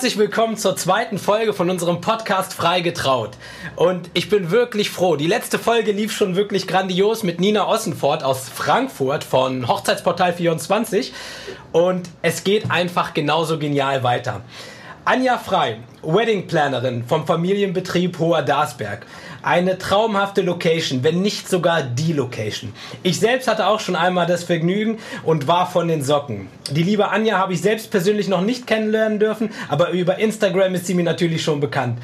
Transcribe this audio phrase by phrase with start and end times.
[0.00, 3.32] Herzlich willkommen zur zweiten Folge von unserem Podcast Frei getraut.
[3.76, 5.16] Und ich bin wirklich froh.
[5.16, 11.12] Die letzte Folge lief schon wirklich grandios mit Nina Ossenfort aus Frankfurt von Hochzeitsportal 24.
[11.72, 14.40] Und es geht einfach genauso genial weiter.
[15.04, 19.04] Anja Frei, Wedding Plannerin vom Familienbetrieb Hoher Darsberg.
[19.42, 22.74] Eine traumhafte Location, wenn nicht sogar die Location.
[23.02, 26.48] Ich selbst hatte auch schon einmal das Vergnügen und war von den Socken.
[26.70, 30.86] Die liebe Anja habe ich selbst persönlich noch nicht kennenlernen dürfen, aber über Instagram ist
[30.86, 31.98] sie mir natürlich schon bekannt.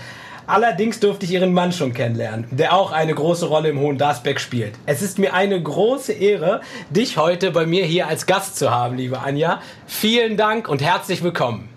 [0.47, 4.41] Allerdings durfte ich ihren Mann schon kennenlernen, der auch eine große Rolle im Hohen Darsbeck
[4.41, 4.75] spielt.
[4.87, 8.97] Es ist mir eine große Ehre, dich heute bei mir hier als Gast zu haben,
[8.97, 9.61] liebe Anja.
[9.87, 11.69] Vielen Dank und herzlich willkommen.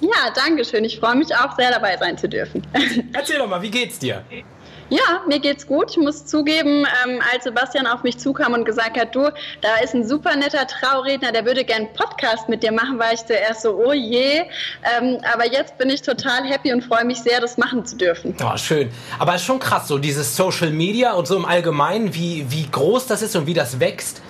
[0.00, 0.84] Ja, danke schön.
[0.84, 2.66] Ich freue mich auch sehr dabei sein zu dürfen.
[3.12, 4.22] Erzähl doch mal, wie geht's dir?
[4.92, 5.92] Ja, mir geht's gut.
[5.92, 9.30] Ich muss zugeben, ähm, als Sebastian auf mich zukam und gesagt hat, du,
[9.62, 13.24] da ist ein super netter Trauredner, der würde gern Podcast mit dir machen, war ich
[13.24, 14.42] zuerst so, oh je.
[14.98, 18.36] Ähm, aber jetzt bin ich total happy und freue mich sehr, das machen zu dürfen.
[18.44, 18.90] Oh, schön.
[19.18, 22.68] Aber es ist schon krass, so dieses Social Media und so im Allgemeinen, wie, wie
[22.70, 24.20] groß das ist und wie das wächst.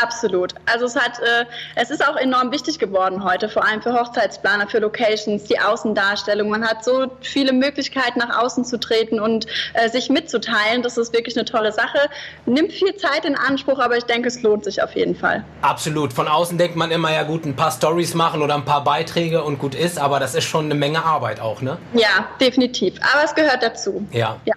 [0.00, 0.54] Absolut.
[0.66, 1.44] Also es hat, äh,
[1.76, 6.48] es ist auch enorm wichtig geworden heute, vor allem für Hochzeitsplaner, für Locations, die Außendarstellung.
[6.48, 10.82] Man hat so viele Möglichkeiten, nach außen zu treten und äh, sich mitzuteilen.
[10.82, 11.98] Das ist wirklich eine tolle Sache.
[12.46, 15.44] Nimmt viel Zeit in Anspruch, aber ich denke, es lohnt sich auf jeden Fall.
[15.62, 16.12] Absolut.
[16.12, 19.42] Von außen denkt man immer, ja gut, ein paar Stories machen oder ein paar Beiträge
[19.42, 21.78] und gut ist, aber das ist schon eine Menge Arbeit auch, ne?
[21.92, 22.94] Ja, definitiv.
[23.12, 24.06] Aber es gehört dazu.
[24.12, 24.36] Ja.
[24.44, 24.54] ja.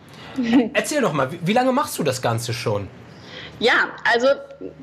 [0.74, 2.88] Erzähl doch mal, wie lange machst du das Ganze schon?
[3.60, 4.28] Ja, also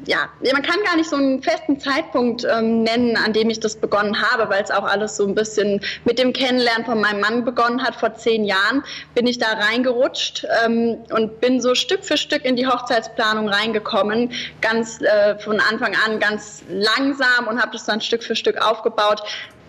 [0.06, 3.76] ja, man kann gar nicht so einen festen Zeitpunkt ähm, nennen, an dem ich das
[3.76, 7.44] begonnen habe, weil es auch alles so ein bisschen mit dem Kennenlernen von meinem Mann
[7.44, 7.96] begonnen hat.
[7.96, 8.82] Vor zehn Jahren
[9.14, 14.32] bin ich da reingerutscht ähm, und bin so Stück für Stück in die Hochzeitsplanung reingekommen,
[14.62, 19.22] ganz äh, von Anfang an ganz langsam und habe das dann Stück für Stück aufgebaut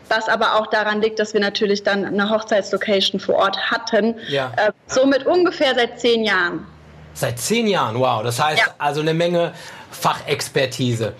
[0.09, 4.15] was aber auch daran liegt, dass wir natürlich dann eine Hochzeitslocation vor Ort hatten.
[4.27, 4.51] Ja.
[4.57, 6.67] Äh, somit ungefähr seit zehn Jahren.
[7.13, 8.23] Seit zehn Jahren, wow.
[8.23, 8.73] Das heißt ja.
[8.77, 9.53] also eine Menge
[9.91, 11.13] Fachexpertise.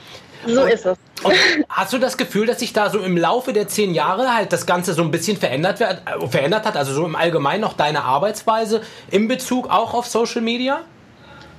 [0.46, 0.98] So und, ist es.
[1.24, 1.36] Und
[1.70, 4.66] hast du das Gefühl, dass sich da so im Laufe der zehn Jahre halt das
[4.66, 6.76] Ganze so ein bisschen verändert, wird, äh, verändert hat?
[6.76, 10.81] Also so im Allgemeinen noch deine Arbeitsweise in Bezug auch auf Social Media?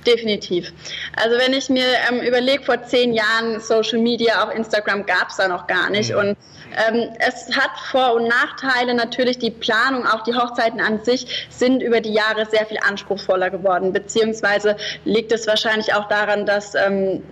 [0.05, 0.71] Definitiv.
[1.15, 5.37] Also wenn ich mir ähm, überlege, vor zehn Jahren Social Media, auch Instagram gab es
[5.37, 6.11] da noch gar nicht.
[6.11, 6.19] Mhm.
[6.19, 6.37] Und
[6.75, 8.93] ähm, es hat Vor- und Nachteile.
[8.93, 13.49] Natürlich die Planung, auch die Hochzeiten an sich sind über die Jahre sehr viel anspruchsvoller
[13.49, 13.93] geworden.
[13.93, 17.23] Beziehungsweise liegt es wahrscheinlich auch daran, dass ähm,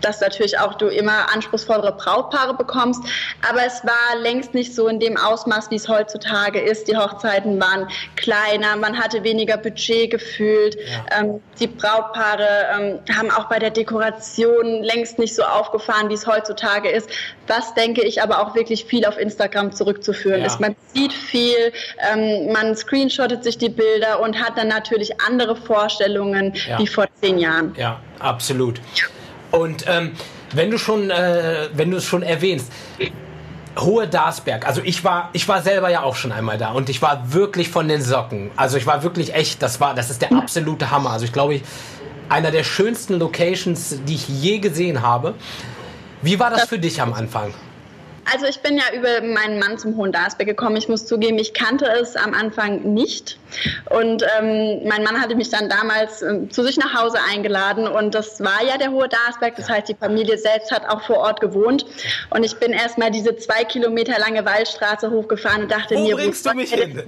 [0.00, 3.02] dass natürlich auch du immer anspruchsvollere Brautpaare bekommst.
[3.48, 6.88] Aber es war längst nicht so in dem Ausmaß, wie es heutzutage ist.
[6.88, 10.76] Die Hochzeiten waren kleiner, man hatte weniger Budget gefühlt.
[10.76, 11.20] Ja.
[11.20, 16.26] Ähm, die Brautpaare ähm, haben auch bei der Dekoration längst nicht so aufgefahren, wie es
[16.26, 17.10] heutzutage ist.
[17.46, 20.46] Was denke ich aber auch wirklich viel auf Instagram zurückzuführen ja.
[20.46, 20.60] ist.
[20.60, 21.72] Man sieht viel,
[22.12, 26.78] ähm, man screenshottet sich die Bilder und hat dann natürlich andere Vorstellungen ja.
[26.78, 27.74] wie vor zehn Jahren.
[27.76, 28.80] Ja, absolut.
[29.50, 30.12] Und ähm,
[30.52, 32.72] wenn du schon, äh, wenn du es schon erwähnst,
[33.78, 34.66] Hohe Darsberg.
[34.66, 37.68] Also ich war, ich war selber ja auch schon einmal da und ich war wirklich
[37.68, 38.50] von den Socken.
[38.56, 41.10] Also ich war wirklich echt, das war, das ist der absolute Hammer.
[41.10, 41.60] Also ich glaube,
[42.28, 45.34] einer der schönsten Locations, die ich je gesehen habe.
[46.22, 47.54] Wie war das für dich am Anfang?
[48.32, 50.76] Also ich bin ja über meinen Mann zum Hohen Darsberg gekommen.
[50.76, 53.38] Ich muss zugeben, ich kannte es am Anfang nicht.
[53.90, 58.14] Und ähm, mein Mann hatte mich dann damals ähm, zu sich nach Hause eingeladen und
[58.14, 59.56] das war ja der Hohe Darsberg.
[59.56, 61.86] Das heißt, die Familie selbst hat auch vor Ort gewohnt.
[62.30, 66.44] Und ich bin erstmal diese zwei Kilometer lange Waldstraße hochgefahren und dachte wo mir, bringst
[66.44, 67.02] wo du mich hin?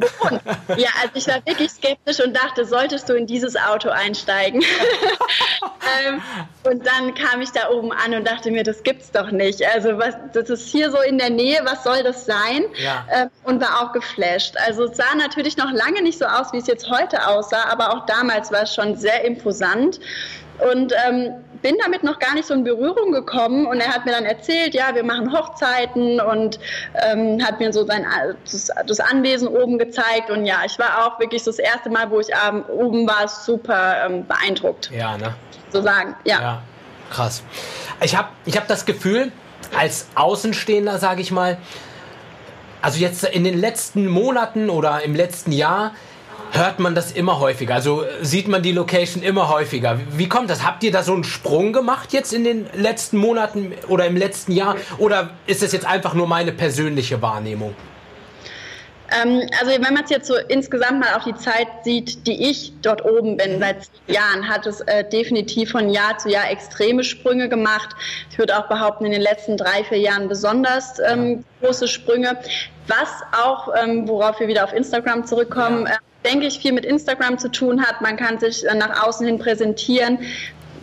[0.77, 4.63] Ja, also ich war wirklich skeptisch und dachte, solltest du in dieses Auto einsteigen?
[6.07, 6.23] ähm,
[6.65, 9.65] und dann kam ich da oben an und dachte mir, das gibt's doch nicht.
[9.67, 12.65] Also was, das ist hier so in der Nähe, was soll das sein?
[12.83, 13.05] Ja.
[13.09, 14.55] Äh, und war auch geflasht.
[14.67, 17.93] Also es sah natürlich noch lange nicht so aus, wie es jetzt heute aussah, aber
[17.93, 20.01] auch damals war es schon sehr imposant.
[20.73, 24.13] Und ähm, bin damit noch gar nicht so in Berührung gekommen und er hat mir
[24.13, 26.59] dann erzählt, ja, wir machen Hochzeiten und
[26.95, 28.07] ähm, hat mir so sein
[28.45, 32.11] das, das, Anwesen oben gezeigt und ja, ich war auch wirklich so das erste Mal,
[32.11, 34.91] wo ich ähm, oben war, super ähm, beeindruckt.
[34.91, 35.35] Ja, ne?
[35.71, 36.41] So sagen, ja.
[36.41, 36.63] ja
[37.11, 37.43] krass.
[38.03, 39.33] Ich habe ich hab das Gefühl,
[39.77, 41.59] als Außenstehender, sage ich mal,
[42.83, 45.93] also jetzt in den letzten Monaten oder im letzten Jahr
[46.53, 47.75] hört man das immer häufiger.
[47.75, 50.01] Also sieht man die Location immer häufiger.
[50.13, 50.65] Wie kommt das?
[50.65, 54.53] Habt ihr da so einen Sprung gemacht jetzt in den letzten Monaten oder im letzten
[54.53, 54.77] Jahr?
[54.99, 57.75] Oder ist das jetzt einfach nur meine persönliche Wahrnehmung?
[59.11, 62.73] Ähm, also wenn man es jetzt so insgesamt mal auf die Zeit sieht, die ich
[62.83, 67.49] dort oben bin, seit Jahren, hat es äh, definitiv von Jahr zu Jahr extreme Sprünge
[67.49, 67.91] gemacht.
[68.31, 72.39] Ich würde auch behaupten, in den letzten drei, vier Jahren besonders ähm, große Sprünge.
[72.87, 75.95] Was auch, ähm, worauf wir wieder auf Instagram zurückkommen, ja.
[75.95, 78.01] äh, denke ich, viel mit Instagram zu tun hat.
[78.01, 80.19] Man kann sich äh, nach außen hin präsentieren.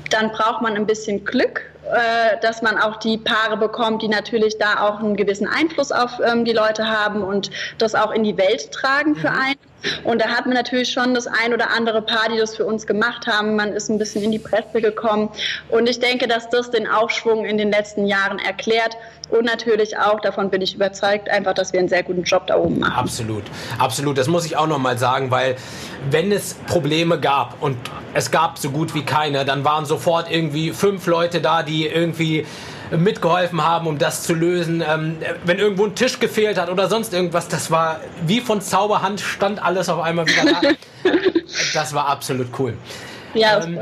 [0.09, 1.61] Dann braucht man ein bisschen Glück
[1.93, 6.19] äh, dass man auch die Paare bekommt, die natürlich da auch einen gewissen Einfluss auf
[6.25, 9.39] ähm, die Leute haben und das auch in die Welt tragen für mhm.
[9.39, 9.59] einen.
[10.03, 12.87] Und da hat man natürlich schon das ein oder andere Paar, die das für uns
[12.87, 13.55] gemacht haben.
[13.55, 15.29] Man ist ein bisschen in die Presse gekommen.
[15.69, 18.97] Und ich denke, dass das den Aufschwung in den letzten Jahren erklärt.
[19.29, 22.57] Und natürlich auch, davon bin ich überzeugt, einfach, dass wir einen sehr guten Job da
[22.57, 22.95] oben machen.
[22.95, 23.43] Absolut,
[23.77, 24.17] absolut.
[24.17, 25.57] Das muss ich auch nochmal sagen, weil
[26.09, 27.77] wenn es Probleme gab und
[28.13, 32.45] es gab so gut wie keine, dann waren sofort irgendwie fünf Leute da, die irgendwie
[32.91, 34.83] mitgeholfen haben, um das zu lösen.
[34.87, 39.19] Ähm, wenn irgendwo ein Tisch gefehlt hat oder sonst irgendwas, das war wie von Zauberhand
[39.19, 41.11] stand alles auf einmal wieder da.
[41.73, 42.73] das war absolut cool.
[43.33, 43.81] Ja, ähm,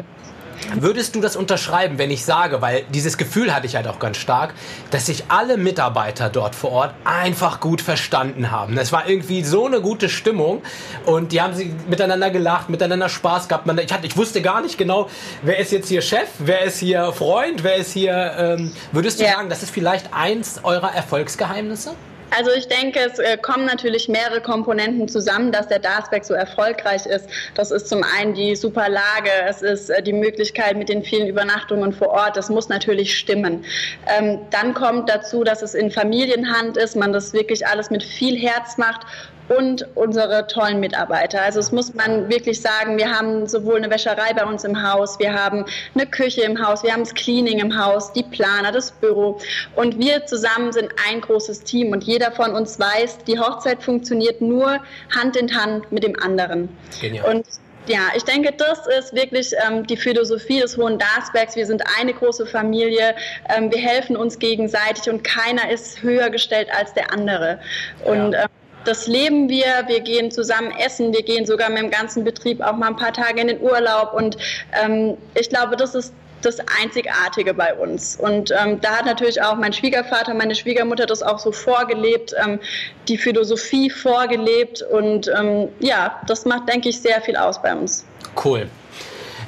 [0.73, 4.17] Würdest du das unterschreiben, wenn ich sage, weil dieses Gefühl hatte ich halt auch ganz
[4.17, 4.53] stark,
[4.91, 8.77] dass sich alle Mitarbeiter dort vor Ort einfach gut verstanden haben.
[8.77, 10.61] Es war irgendwie so eine gute Stimmung
[11.05, 13.69] und die haben sie miteinander gelacht, miteinander Spaß gehabt.
[13.79, 15.09] ich, hatte, ich wusste gar nicht genau,
[15.43, 18.33] wer ist jetzt hier Chef, wer ist hier Freund, wer ist hier.
[18.37, 19.33] Ähm, würdest du ja.
[19.33, 21.95] sagen, das ist vielleicht eins eurer Erfolgsgeheimnisse?
[22.37, 27.05] Also ich denke, es äh, kommen natürlich mehrere Komponenten zusammen, dass der Darsberg so erfolgreich
[27.05, 27.29] ist.
[27.53, 31.27] Das ist zum einen die super Lage, es ist äh, die Möglichkeit mit den vielen
[31.27, 32.35] Übernachtungen vor Ort.
[32.35, 33.63] Das muss natürlich stimmen.
[34.07, 38.37] Ähm, dann kommt dazu, dass es in Familienhand ist, man das wirklich alles mit viel
[38.37, 39.05] Herz macht
[39.47, 41.41] und unsere tollen Mitarbeiter.
[41.41, 45.19] Also es muss man wirklich sagen, wir haben sowohl eine Wäscherei bei uns im Haus,
[45.19, 48.91] wir haben eine Küche im Haus, wir haben das Cleaning im Haus, die Planer, das
[48.91, 49.39] Büro
[49.75, 54.41] und wir zusammen sind ein großes Team und jeder von uns weiß, die Hochzeit funktioniert
[54.41, 54.79] nur
[55.15, 56.69] Hand in Hand mit dem anderen.
[56.99, 57.35] Genial.
[57.35, 57.45] Und
[57.87, 61.55] ja, ich denke, das ist wirklich ähm, die Philosophie des Hohen Darsbergs.
[61.55, 63.15] Wir sind eine große Familie,
[63.55, 67.59] ähm, wir helfen uns gegenseitig und keiner ist höher gestellt als der andere.
[68.03, 68.43] Und ja.
[68.43, 68.49] ähm,
[68.85, 69.65] das leben wir.
[69.87, 71.13] Wir gehen zusammen essen.
[71.13, 74.13] Wir gehen sogar mit dem ganzen Betrieb auch mal ein paar Tage in den Urlaub.
[74.13, 74.37] Und
[74.83, 78.15] ähm, ich glaube, das ist das Einzigartige bei uns.
[78.15, 82.59] Und ähm, da hat natürlich auch mein Schwiegervater, meine Schwiegermutter das auch so vorgelebt, ähm,
[83.07, 84.81] die Philosophie vorgelebt.
[84.83, 88.05] Und ähm, ja, das macht, denke ich, sehr viel aus bei uns.
[88.43, 88.69] Cool.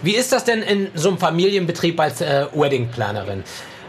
[0.02, 3.44] Wie ist das denn in so einem Familienbetrieb als äh, Wedding-Planerin?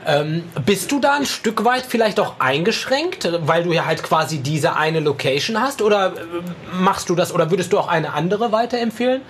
[0.09, 4.39] Ähm, bist du da ein Stück weit vielleicht auch eingeschränkt, weil du ja halt quasi
[4.39, 5.83] diese eine Location hast?
[5.83, 6.21] Oder äh,
[6.73, 9.21] machst du das oder würdest du auch eine andere weiterempfehlen?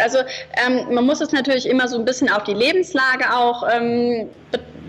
[0.00, 0.18] Also
[0.66, 4.30] ähm, man muss es natürlich immer so ein bisschen auf die Lebenslage auch ähm,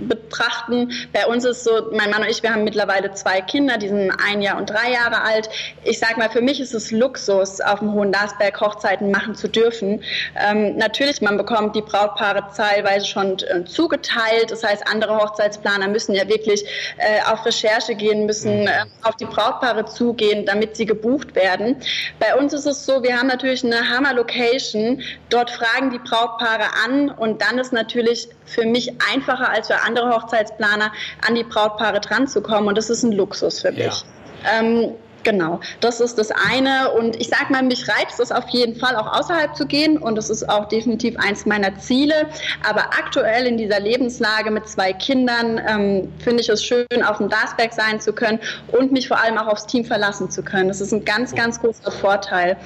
[0.07, 0.91] betrachten.
[1.13, 4.11] Bei uns ist so, mein Mann und ich, wir haben mittlerweile zwei Kinder, die sind
[4.11, 5.49] ein Jahr und drei Jahre alt.
[5.83, 9.47] Ich sage mal, für mich ist es Luxus, auf dem Hohen Darsberg Hochzeiten machen zu
[9.47, 10.01] dürfen.
[10.35, 14.51] Ähm, natürlich, man bekommt die Brautpaare teilweise schon äh, zugeteilt.
[14.51, 16.63] Das heißt, andere Hochzeitsplaner müssen ja wirklich
[16.97, 18.67] äh, auf Recherche gehen, müssen mhm.
[18.67, 21.77] äh, auf die Brautpaare zugehen, damit sie gebucht werden.
[22.19, 25.01] Bei uns ist es so, wir haben natürlich eine Hammer-Location.
[25.29, 30.09] Dort fragen die Brautpaare an und dann ist natürlich für mich einfacher als für andere
[30.09, 30.91] Hochzeitsplaner,
[31.25, 32.67] an die Brautpaare dran zu kommen.
[32.67, 33.79] Und das ist ein Luxus für mich.
[33.79, 34.59] Ja.
[34.59, 36.91] Ähm, Genau, das ist das eine.
[36.91, 39.97] Und ich sage mal, mich reizt es auf jeden Fall auch außerhalb zu gehen.
[39.97, 42.27] Und das ist auch definitiv eins meiner Ziele.
[42.67, 47.29] Aber aktuell in dieser Lebenslage mit zwei Kindern ähm, finde ich es schön, auf dem
[47.29, 48.39] Darsberg sein zu können
[48.71, 50.67] und mich vor allem auch aufs Team verlassen zu können.
[50.67, 52.57] Das ist ein ganz, ganz großer Vorteil.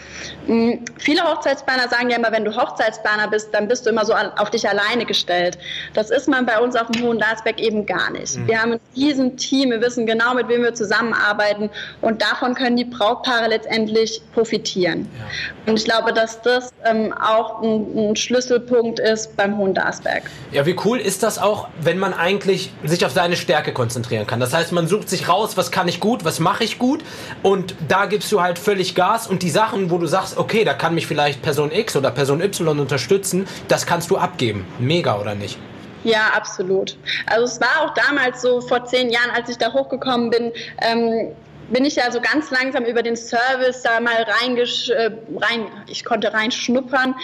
[0.48, 0.84] Mhm.
[0.98, 4.50] Viele Hochzeitsplaner sagen ja immer, wenn du Hochzeitsplaner bist, dann bist du immer so auf
[4.50, 5.58] dich alleine gestellt.
[5.94, 8.38] Das ist man bei uns auf dem Hohen Darsberg eben gar nicht.
[8.38, 8.48] Mhm.
[8.48, 11.70] Wir haben ein riesen Team, wir wissen genau, mit wem wir zusammenarbeiten.
[12.02, 15.08] Und davon davon können die Brautpaare letztendlich profitieren.
[15.18, 15.72] Ja.
[15.72, 20.24] Und ich glaube, dass das ähm, auch ein, ein, Schlüsselpunkt ist beim Hohen Darsberg.
[20.52, 24.40] Ja, wie cool ist das auch, wenn man eigentlich sich auf seine Stärke konzentrieren kann.
[24.40, 27.02] Das heißt, man sucht sich raus, was kann ich gut, was mache ich gut
[27.44, 30.74] und da gibst du halt völlig Gas und die Sachen, wo du sagst, okay, da
[30.74, 34.66] kann mich vielleicht Person X oder Person Y unterstützen, das kannst du abgeben.
[34.80, 35.58] Mega oder nicht?
[36.04, 36.98] Ja, absolut.
[37.28, 41.32] Also es war auch damals so vor zehn Jahren, als ich da hochgekommen bin, ähm,
[41.70, 46.04] bin ich ja so ganz langsam über den Service da mal reingesch äh, rein, ich
[46.04, 47.16] konnte reinschnuppern.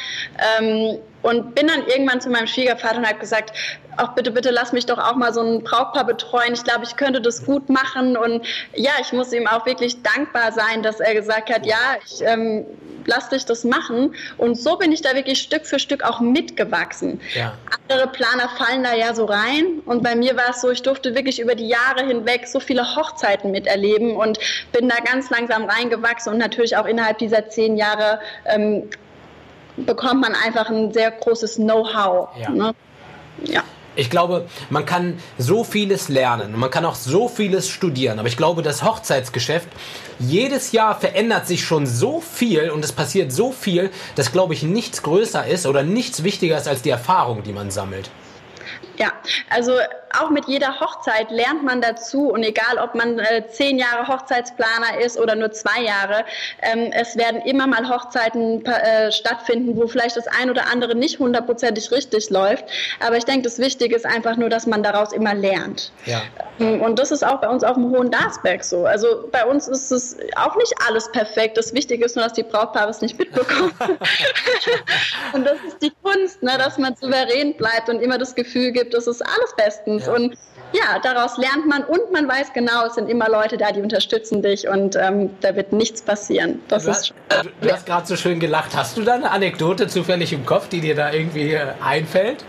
[0.60, 3.54] Ähm, und bin dann irgendwann zu meinem Schwiegervater und habe gesagt,
[3.98, 6.54] auch bitte, bitte lass mich doch auch mal so ein Brautpaar betreuen.
[6.54, 8.16] Ich glaube, ich könnte das gut machen.
[8.16, 12.22] Und ja, ich muss ihm auch wirklich dankbar sein, dass er gesagt hat, ja, ich
[12.22, 12.66] ähm,
[13.06, 14.16] lass dich das machen.
[14.38, 17.20] Und so bin ich da wirklich Stück für Stück auch mitgewachsen.
[17.36, 17.54] Ja.
[17.90, 19.82] Andere Planer fallen da ja so rein.
[19.86, 22.96] Und bei mir war es so, ich durfte wirklich über die Jahre hinweg so viele
[22.96, 24.40] Hochzeiten miterleben und
[24.72, 28.90] bin da ganz langsam reingewachsen und natürlich auch innerhalb dieser zehn Jahre ähm,
[29.86, 32.30] bekommt man einfach ein sehr großes Know-how.
[32.38, 32.50] Ja.
[32.50, 32.74] Ne?
[33.44, 33.64] ja.
[33.96, 38.18] Ich glaube, man kann so vieles lernen und man kann auch so vieles studieren.
[38.20, 39.68] Aber ich glaube, das Hochzeitsgeschäft,
[40.20, 44.64] jedes Jahr verändert sich schon so viel und es passiert so viel, dass, glaube ich,
[44.64, 48.10] nichts größer ist oder nichts wichtiger ist als die Erfahrung, die man sammelt.
[48.98, 49.14] Ja,
[49.50, 49.74] also
[50.18, 55.00] auch mit jeder Hochzeit lernt man dazu und egal, ob man äh, zehn Jahre Hochzeitsplaner
[55.04, 56.26] ist oder nur zwei Jahre,
[56.62, 61.20] ähm, es werden immer mal Hochzeiten äh, stattfinden, wo vielleicht das ein oder andere nicht
[61.20, 62.66] hundertprozentig richtig läuft.
[63.06, 65.92] Aber ich denke, das Wichtige ist einfach nur, dass man daraus immer lernt.
[66.06, 66.22] Ja.
[66.60, 68.86] Ähm, und das ist auch bei uns auf dem Hohen Darsberg so.
[68.86, 71.58] Also bei uns ist es auch nicht alles perfekt.
[71.58, 73.72] Das Wichtige ist nur, dass die Brautpaare es nicht mitbekommen.
[75.34, 78.94] und das ist die Kunst, ne, dass man souverän bleibt und immer das Gefühl gibt,
[78.94, 80.08] es ist alles bestens uns.
[80.08, 80.14] Ja.
[80.14, 80.38] Und
[80.72, 84.42] ja, daraus lernt man und man weiß genau, es sind immer Leute da, die unterstützen
[84.42, 86.62] dich und ähm, da wird nichts passieren.
[86.68, 88.76] Das du ist hast, du hast gerade so schön gelacht.
[88.76, 92.46] Hast du da eine Anekdote zufällig im Kopf, die dir da irgendwie äh, einfällt?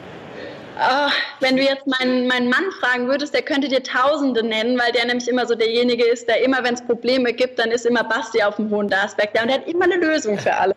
[0.82, 1.10] Oh,
[1.40, 5.04] wenn du jetzt meinen, meinen Mann fragen würdest, der könnte dir Tausende nennen, weil der
[5.04, 8.42] nämlich immer so derjenige ist, der immer, wenn es Probleme gibt, dann ist immer Basti
[8.42, 10.76] auf dem Hohen Darsberg da und der hat immer eine Lösung für alles.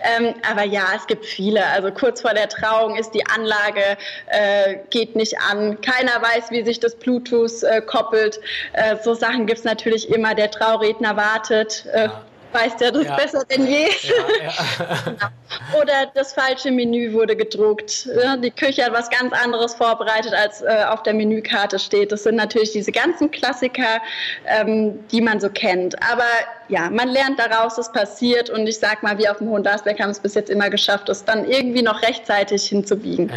[0.00, 1.62] Ähm, aber ja, es gibt viele.
[1.66, 3.98] Also kurz vor der Trauung ist die Anlage,
[4.28, 5.78] äh, geht nicht an.
[5.82, 8.40] Keiner weiß, wie sich das Bluetooth äh, koppelt.
[8.72, 10.34] Äh, so Sachen gibt es natürlich immer.
[10.34, 11.84] Der Trauredner wartet.
[11.92, 12.22] Äh, ja
[12.54, 13.16] weiß der das ja.
[13.16, 13.88] besser denn je.
[14.02, 15.30] Ja, ja.
[15.80, 18.08] Oder das falsche Menü wurde gedruckt.
[18.42, 22.12] Die Küche hat was ganz anderes vorbereitet, als äh, auf der Menükarte steht.
[22.12, 24.00] Das sind natürlich diese ganzen Klassiker,
[24.46, 26.00] ähm, die man so kennt.
[26.10, 26.24] Aber
[26.68, 28.50] ja, man lernt daraus, es passiert.
[28.50, 31.08] Und ich sag mal, wir auf dem Hohen Darsberg haben es bis jetzt immer geschafft,
[31.08, 33.32] es dann irgendwie noch rechtzeitig hinzubiegen.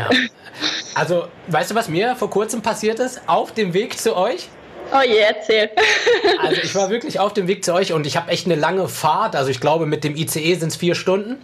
[0.96, 3.22] Also, weißt du, was mir vor kurzem passiert ist?
[3.28, 4.50] Auf dem Weg zu euch
[4.92, 5.70] Oh je, erzähl.
[6.40, 8.88] also ich war wirklich auf dem Weg zu euch und ich habe echt eine lange
[8.88, 9.36] Fahrt.
[9.36, 11.38] Also ich glaube, mit dem ICE sind es vier Stunden.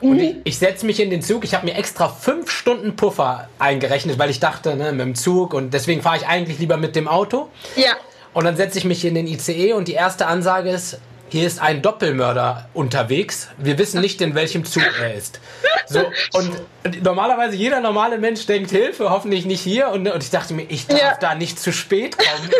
[0.00, 0.10] Mhm.
[0.10, 1.44] Und ich, ich setze mich in den Zug.
[1.44, 5.54] Ich habe mir extra fünf Stunden Puffer eingerechnet, weil ich dachte, ne, mit dem Zug
[5.54, 7.48] und deswegen fahre ich eigentlich lieber mit dem Auto.
[7.76, 7.92] Ja.
[8.32, 10.98] Und dann setze ich mich in den ICE und die erste Ansage ist,
[11.28, 13.48] hier ist ein Doppelmörder unterwegs.
[13.58, 15.40] Wir wissen nicht, in welchem Zug er ist.
[15.88, 16.00] So,
[16.32, 19.88] und normalerweise jeder normale Mensch denkt, Hilfe, hoffentlich nicht hier.
[19.88, 21.16] Und, und ich dachte mir, ich darf ja.
[21.20, 22.50] da nicht zu spät kommen.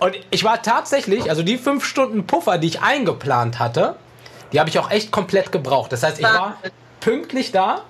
[0.00, 3.96] und ich war tatsächlich, also die fünf Stunden Puffer, die ich eingeplant hatte,
[4.52, 5.92] die habe ich auch echt komplett gebraucht.
[5.92, 6.58] Das heißt, ich war
[7.00, 7.84] pünktlich da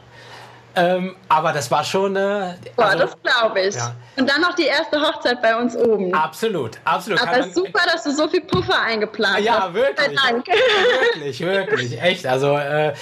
[0.76, 2.16] ähm, aber das war schon.
[2.16, 3.74] Äh, also, das glaube ich.
[3.74, 3.94] Ja.
[4.16, 6.14] Und dann noch die erste Hochzeit bei uns oben.
[6.14, 7.20] Absolut, absolut.
[7.22, 9.68] Aber man, super, dass du so viel Puffer eingeplant ja, hast.
[9.68, 10.20] Ja, wirklich.
[10.20, 10.46] Dank.
[11.14, 12.02] Wirklich, wirklich.
[12.02, 12.26] Echt.
[12.26, 12.92] Also, äh,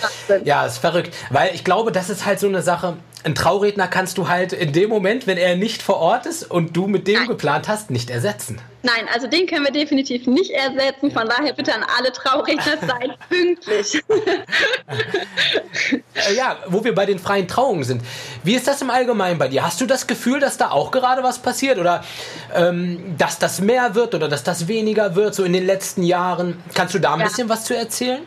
[0.44, 1.14] ja, ist verrückt.
[1.30, 4.72] Weil ich glaube, das ist halt so eine Sache ein Trauredner kannst du halt in
[4.72, 7.28] dem Moment, wenn er nicht vor Ort ist und du mit dem Nein.
[7.28, 8.60] geplant hast, nicht ersetzen.
[8.82, 11.10] Nein, also den können wir definitiv nicht ersetzen.
[11.10, 14.02] Von daher bitte an alle Trauredner seid pünktlich.
[16.14, 18.02] Äh, ja, wo wir bei den freien Trauungen sind.
[18.42, 19.64] Wie ist das im Allgemeinen bei dir?
[19.64, 22.04] Hast du das Gefühl, dass da auch gerade was passiert oder
[22.54, 26.62] ähm, dass das mehr wird oder dass das weniger wird, so in den letzten Jahren?
[26.74, 27.26] Kannst du da ein ja.
[27.26, 28.20] bisschen was zu erzählen?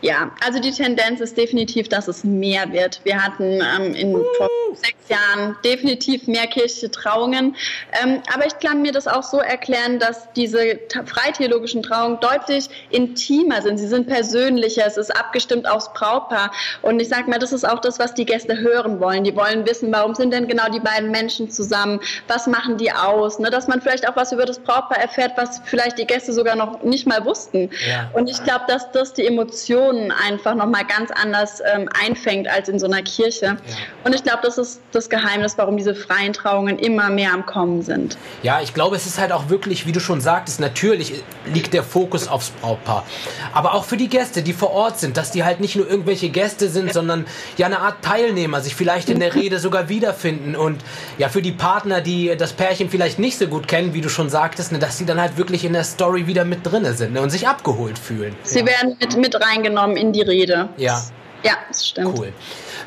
[0.00, 3.00] Ja, also die Tendenz ist definitiv, dass es mehr wird.
[3.04, 7.56] Wir hatten ähm, in vor sechs Jahren definitiv mehr kirchliche Trauungen.
[8.02, 13.62] Ähm, aber ich kann mir das auch so erklären, dass diese freitheologischen Trauungen deutlich intimer
[13.62, 13.78] sind.
[13.78, 16.52] Sie sind persönlicher, es ist abgestimmt aufs Brautpaar.
[16.82, 19.24] Und ich sage mal, das ist auch das, was die Gäste hören wollen.
[19.24, 22.00] Die wollen wissen, warum sind denn genau die beiden Menschen zusammen?
[22.28, 23.38] Was machen die aus?
[23.38, 23.50] Ne?
[23.50, 26.82] Dass man vielleicht auch was über das Brautpaar erfährt, was vielleicht die Gäste sogar noch
[26.82, 27.70] nicht mal wussten.
[27.88, 28.10] Ja.
[28.14, 32.68] Und ich glaube, dass das die Emotion Emotionen einfach nochmal ganz anders ähm, einfängt als
[32.68, 33.46] in so einer Kirche.
[33.46, 33.56] Ja.
[34.04, 37.82] Und ich glaube, das ist das Geheimnis, warum diese freien Trauungen immer mehr am Kommen
[37.82, 38.16] sind.
[38.42, 41.82] Ja, ich glaube, es ist halt auch wirklich, wie du schon sagtest, natürlich liegt der
[41.82, 43.04] Fokus aufs Brautpaar.
[43.52, 46.28] Aber auch für die Gäste, die vor Ort sind, dass die halt nicht nur irgendwelche
[46.28, 47.26] Gäste sind, sondern
[47.56, 50.56] ja eine Art Teilnehmer, sich vielleicht in der Rede sogar wiederfinden.
[50.56, 50.82] Und
[51.18, 54.28] ja, für die Partner, die das Pärchen vielleicht nicht so gut kennen, wie du schon
[54.28, 57.20] sagtest, ne, dass sie dann halt wirklich in der Story wieder mit drin sind ne,
[57.20, 58.34] und sich abgeholt fühlen.
[58.42, 58.66] Sie ja.
[58.66, 60.68] werden mit, mit reingenommen aufgenommen in die Rede.
[60.76, 61.02] Ja.
[61.42, 62.18] Ja, das stimmt.
[62.18, 62.32] Cool.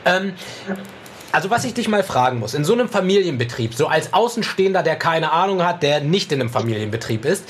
[0.06, 0.34] Ähm,
[1.34, 4.98] Also was ich dich mal fragen muss, in so einem Familienbetrieb, so als Außenstehender, der
[4.98, 7.46] keine Ahnung hat, der nicht in einem Familienbetrieb ist,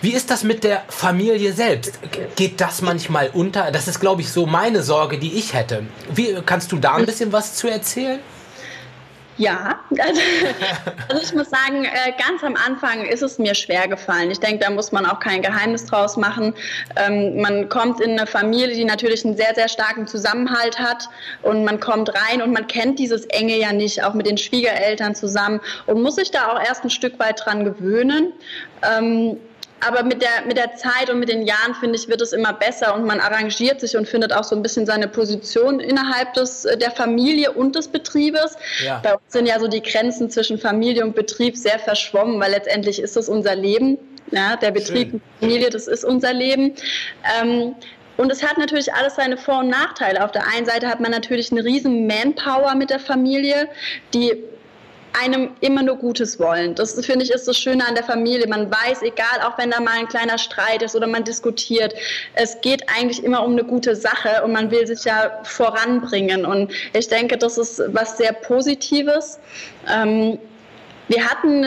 [0.00, 2.00] wie ist das mit der Familie selbst?
[2.34, 3.70] Geht das manchmal unter?
[3.70, 5.84] Das ist, glaube ich, so meine Sorge, die ich hätte.
[6.12, 8.18] Wie kannst du da ein bisschen was zu erzählen?
[9.38, 10.20] Ja, also,
[11.08, 14.30] also, ich muss sagen, äh, ganz am Anfang ist es mir schwer gefallen.
[14.30, 16.54] Ich denke, da muss man auch kein Geheimnis draus machen.
[16.96, 21.08] Ähm, man kommt in eine Familie, die natürlich einen sehr, sehr starken Zusammenhalt hat
[21.42, 25.14] und man kommt rein und man kennt dieses Enge ja nicht, auch mit den Schwiegereltern
[25.14, 28.32] zusammen und muss sich da auch erst ein Stück weit dran gewöhnen.
[29.86, 32.52] Aber mit der, mit der Zeit und mit den Jahren, finde ich, wird es immer
[32.52, 36.64] besser und man arrangiert sich und findet auch so ein bisschen seine Position innerhalb des,
[36.64, 38.56] äh, der Familie und des Betriebes.
[38.84, 39.00] Ja.
[39.02, 43.00] Bei uns sind ja so die Grenzen zwischen Familie und Betrieb sehr verschwommen, weil letztendlich
[43.00, 43.98] ist das unser Leben.
[44.30, 45.14] Ja, der Betrieb Schön.
[45.14, 46.74] und Familie, das ist unser Leben.
[47.40, 47.74] Ähm,
[48.16, 50.24] und es hat natürlich alles seine Vor- und Nachteile.
[50.24, 53.68] Auf der einen Seite hat man natürlich eine riesen Manpower mit der Familie,
[54.14, 54.42] die
[55.20, 56.74] einem immer nur Gutes wollen.
[56.74, 58.46] Das finde ich ist das Schöne an der Familie.
[58.48, 61.94] Man weiß, egal, auch wenn da mal ein kleiner Streit ist oder man diskutiert,
[62.34, 66.44] es geht eigentlich immer um eine gute Sache und man will sich ja voranbringen.
[66.44, 69.38] Und ich denke, das ist was sehr Positives.
[69.88, 70.38] Ähm,
[71.08, 71.66] wir hatten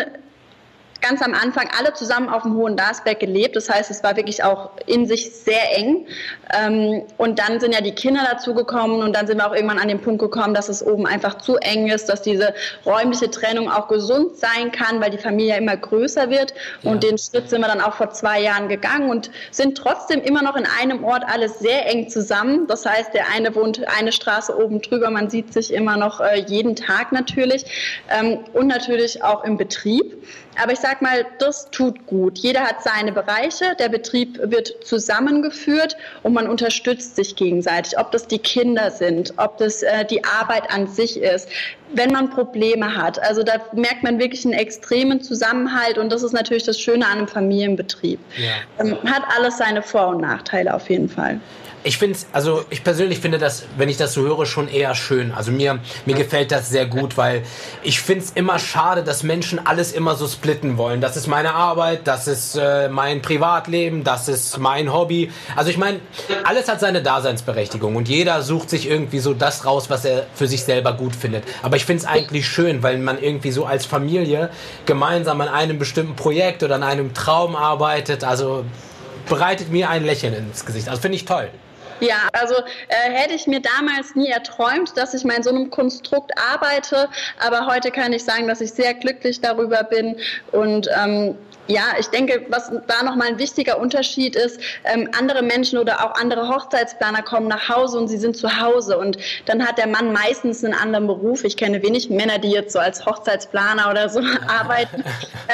[1.08, 3.56] ganz am Anfang alle zusammen auf dem Hohen Darsberg gelebt.
[3.56, 6.08] Das heißt, es war wirklich auch in sich sehr eng.
[6.54, 9.88] Ähm, und dann sind ja die Kinder dazugekommen und dann sind wir auch irgendwann an
[9.88, 12.54] den Punkt gekommen, dass es oben einfach zu eng ist, dass diese
[12.86, 16.54] räumliche Trennung auch gesund sein kann, weil die Familie ja immer größer wird.
[16.82, 16.92] Ja.
[16.92, 20.42] Und den Schritt sind wir dann auch vor zwei Jahren gegangen und sind trotzdem immer
[20.42, 22.68] noch in einem Ort alles sehr eng zusammen.
[22.68, 26.44] Das heißt, der eine wohnt eine Straße oben drüber, man sieht sich immer noch äh,
[26.48, 27.66] jeden Tag natürlich
[28.10, 30.16] ähm, und natürlich auch im Betrieb.
[30.62, 32.38] Aber ich sag mal, das tut gut.
[32.38, 37.98] Jeder hat seine Bereiche, der Betrieb wird zusammengeführt und man unterstützt sich gegenseitig.
[37.98, 41.50] Ob das die Kinder sind, ob das äh, die Arbeit an sich ist,
[41.94, 43.22] wenn man Probleme hat.
[43.22, 47.20] Also da merkt man wirklich einen extremen Zusammenhalt und das ist natürlich das Schöne an
[47.20, 48.20] einem Familienbetrieb.
[48.38, 48.84] Ja.
[48.84, 51.40] Ähm, hat alles seine Vor- und Nachteile auf jeden Fall.
[51.86, 55.32] Ich finde also ich persönlich finde das, wenn ich das so höre, schon eher schön.
[55.32, 57.44] Also mir, mir gefällt das sehr gut, weil
[57.84, 61.02] ich finde es immer schade, dass Menschen alles immer so splitten wollen.
[61.02, 65.32] Das ist meine Arbeit, das ist äh, mein Privatleben, das ist mein Hobby.
[65.56, 66.00] Also ich meine,
[66.44, 70.46] alles hat seine Daseinsberechtigung und jeder sucht sich irgendwie so das raus, was er für
[70.48, 71.46] sich selber gut findet.
[71.64, 74.52] Aber ich finde es eigentlich schön, weil man irgendwie so als Familie
[74.86, 78.24] gemeinsam an einem bestimmten Projekt oder an einem Traum arbeitet.
[78.24, 78.66] Also
[79.28, 80.90] bereitet mir ein Lächeln ins Gesicht.
[80.90, 81.50] Also finde ich toll.
[82.00, 85.70] Ja, also äh, hätte ich mir damals nie erträumt, dass ich mal in so einem
[85.70, 90.18] Konstrukt arbeite, aber heute kann ich sagen, dass ich sehr glücklich darüber bin
[90.52, 95.80] und ähm, ja, ich denke, was da nochmal ein wichtiger Unterschied ist, ähm, andere Menschen
[95.80, 99.78] oder auch andere Hochzeitsplaner kommen nach Hause und sie sind zu Hause und dann hat
[99.78, 101.44] der Mann meistens einen anderen Beruf.
[101.44, 105.04] Ich kenne wenig Männer, die jetzt so als Hochzeitsplaner oder so arbeiten.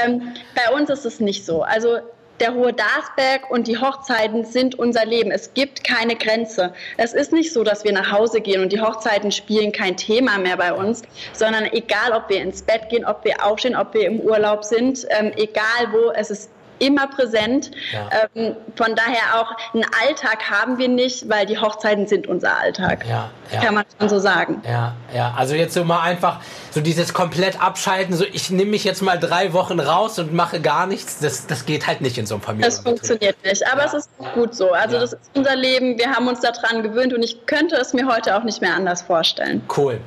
[0.04, 1.62] Ähm, bei uns ist es nicht so.
[1.62, 2.00] Also
[2.42, 5.32] der Hohe Darsberg und die Hochzeiten sind unser Leben.
[5.32, 6.74] Es gibt keine Grenze.
[6.98, 10.40] Es ist nicht so, dass wir nach Hause gehen und die Hochzeiten spielen kein Thema
[10.40, 14.08] mehr bei uns, sondern egal, ob wir ins Bett gehen, ob wir aufstehen, ob wir
[14.08, 16.50] im Urlaub sind, ähm, egal wo, es ist
[16.82, 17.72] immer präsent.
[17.94, 18.10] Ja.
[18.36, 23.06] Ähm, von daher auch einen Alltag haben wir nicht, weil die Hochzeiten sind unser Alltag.
[23.08, 23.62] Ja, ja.
[23.62, 24.62] Kann man schon so sagen.
[24.68, 25.34] Ja, ja.
[25.38, 26.40] Also jetzt so mal einfach
[26.72, 30.60] so dieses komplett abschalten, so ich nehme mich jetzt mal drei Wochen raus und mache
[30.60, 32.84] gar nichts, das, das geht halt nicht in so einem Familienbetrieb.
[32.84, 34.72] Das funktioniert nicht, aber es ist gut so.
[34.72, 38.08] Also das ist unser Leben, wir haben uns daran gewöhnt und ich könnte es mir
[38.08, 39.62] heute auch nicht mehr anders vorstellen.
[39.76, 40.00] Cool.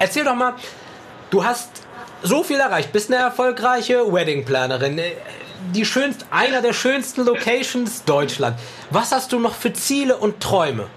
[0.00, 0.54] Erzähl doch mal,
[1.30, 1.70] du hast
[2.22, 5.00] so viel erreicht, bist eine erfolgreiche Wedding-Planerin
[5.74, 8.58] die schönste, einer der schönsten Locations Deutschland.
[8.90, 10.88] Was hast du noch für Ziele und Träume?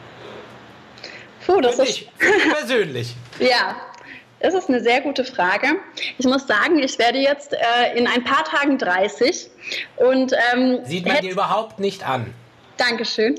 [1.45, 3.15] Puh, das für ist persönlich.
[3.39, 3.75] ja,
[4.39, 5.67] das ist eine sehr gute Frage.
[6.17, 9.49] Ich muss sagen, ich werde jetzt äh, in ein paar Tagen 30
[9.97, 12.33] und ähm, sieht man dir überhaupt nicht an.
[12.81, 13.35] Dankeschön.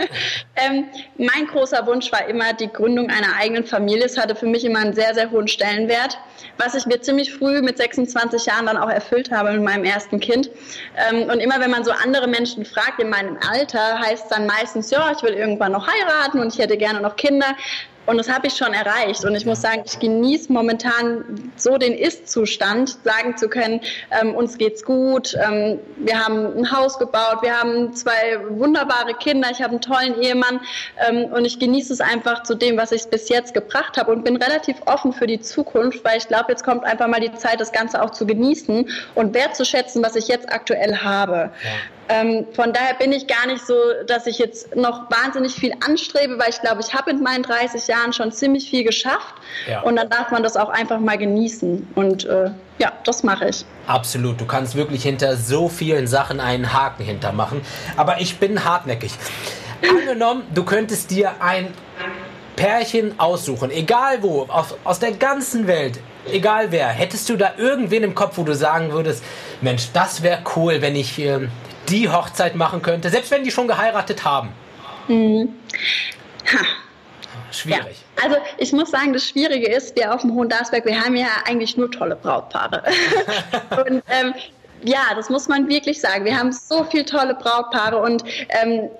[0.56, 0.86] ähm,
[1.18, 4.06] mein großer Wunsch war immer die Gründung einer eigenen Familie.
[4.06, 6.18] Es hatte für mich immer einen sehr, sehr hohen Stellenwert,
[6.56, 10.20] was ich mir ziemlich früh mit 26 Jahren dann auch erfüllt habe mit meinem ersten
[10.20, 10.48] Kind.
[11.10, 14.46] Ähm, und immer wenn man so andere Menschen fragt in meinem Alter, heißt es dann
[14.46, 17.56] meistens, ja, ich will irgendwann noch heiraten und ich hätte gerne noch Kinder.
[18.08, 19.22] Und das habe ich schon erreicht.
[19.26, 23.82] Und ich muss sagen, ich genieße momentan so den Ist-Zustand, sagen zu können,
[24.18, 29.50] ähm, uns geht's gut, ähm, wir haben ein Haus gebaut, wir haben zwei wunderbare Kinder,
[29.52, 30.60] ich habe einen tollen Ehemann
[31.06, 34.24] ähm, und ich genieße es einfach zu dem, was ich bis jetzt gebracht habe und
[34.24, 37.60] bin relativ offen für die Zukunft, weil ich glaube, jetzt kommt einfach mal die Zeit,
[37.60, 41.50] das Ganze auch zu genießen und wertzuschätzen, was ich jetzt aktuell habe.
[41.62, 41.70] Ja.
[42.08, 43.74] Ähm, von daher bin ich gar nicht so,
[44.06, 47.86] dass ich jetzt noch wahnsinnig viel anstrebe, weil ich glaube, ich habe in meinen 30
[47.86, 49.34] Jahren schon ziemlich viel geschafft.
[49.68, 49.82] Ja.
[49.82, 51.86] Und dann darf man das auch einfach mal genießen.
[51.94, 53.64] Und äh, ja, das mache ich.
[53.86, 54.40] Absolut.
[54.40, 57.60] Du kannst wirklich hinter so vielen Sachen einen Haken hintermachen.
[57.96, 59.12] Aber ich bin hartnäckig.
[59.88, 61.72] Angenommen, du könntest dir ein
[62.56, 66.88] Pärchen aussuchen, egal wo, aus, aus der ganzen Welt, egal wer.
[66.88, 69.22] Hättest du da irgendwen im Kopf, wo du sagen würdest,
[69.60, 71.48] Mensch, das wäre cool, wenn ich äh,
[71.90, 74.50] die Hochzeit machen könnte, selbst wenn die schon geheiratet haben?
[75.08, 75.54] Mhm.
[76.52, 76.64] Ha.
[77.50, 78.04] Schwierig.
[78.16, 78.24] Ja.
[78.24, 81.28] Also ich muss sagen, das Schwierige ist, wir auf dem Hohen Darsberg, wir haben ja
[81.46, 82.82] eigentlich nur tolle Brautpaare.
[83.86, 84.34] und ähm,
[84.82, 86.24] ja, das muss man wirklich sagen.
[86.24, 88.90] Wir haben so viele tolle Brautpaare und ähm,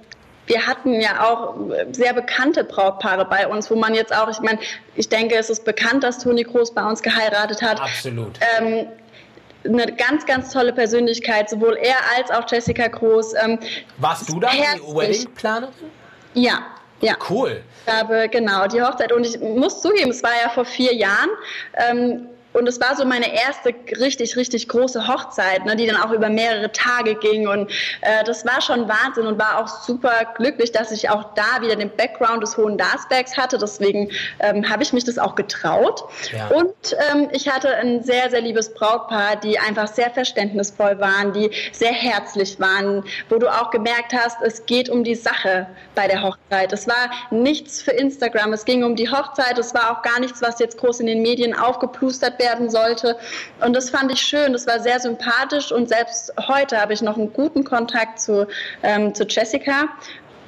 [0.46, 1.54] wir hatten ja auch
[1.92, 4.58] sehr bekannte Brautpaare bei uns, wo man jetzt auch, ich meine,
[4.96, 7.80] ich denke, es ist bekannt, dass Toni Groß bei uns geheiratet hat.
[7.80, 8.38] Absolut.
[8.58, 8.86] Ähm,
[9.68, 13.34] eine ganz, ganz tolle Persönlichkeit, sowohl er als auch Jessica Groß.
[13.44, 13.58] Ähm,
[13.98, 15.72] Warst du da die Wedding-Planerin?
[16.34, 16.66] Ja,
[17.00, 17.14] ja.
[17.28, 17.62] Cool.
[17.86, 19.12] Ich habe, genau, die Hochzeit.
[19.12, 21.30] Und ich muss zugeben, es war ja vor vier Jahren.
[21.74, 26.10] Ähm, und es war so meine erste richtig, richtig große Hochzeit, ne, die dann auch
[26.12, 27.46] über mehrere Tage ging.
[27.46, 31.60] Und äh, das war schon Wahnsinn und war auch super glücklich, dass ich auch da
[31.60, 33.58] wieder den Background des Hohen Darsbergs hatte.
[33.58, 36.04] Deswegen ähm, habe ich mich das auch getraut.
[36.32, 36.48] Ja.
[36.48, 41.50] Und ähm, ich hatte ein sehr, sehr liebes Brautpaar, die einfach sehr verständnisvoll waren, die
[41.72, 46.22] sehr herzlich waren, wo du auch gemerkt hast, es geht um die Sache bei der
[46.22, 46.72] Hochzeit.
[46.72, 49.58] Es war nichts für Instagram, es ging um die Hochzeit.
[49.58, 53.16] Es war auch gar nichts, was jetzt groß in den Medien aufgeplustert werden sollte.
[53.64, 57.16] Und das fand ich schön, das war sehr sympathisch und selbst heute habe ich noch
[57.16, 58.46] einen guten Kontakt zu,
[58.82, 59.88] ähm, zu Jessica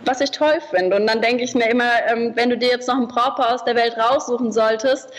[0.05, 0.97] was ich toll finde.
[0.97, 3.65] Und dann denke ich mir immer, ähm, wenn du dir jetzt noch ein Brautpaar aus
[3.65, 5.11] der Welt raussuchen solltest,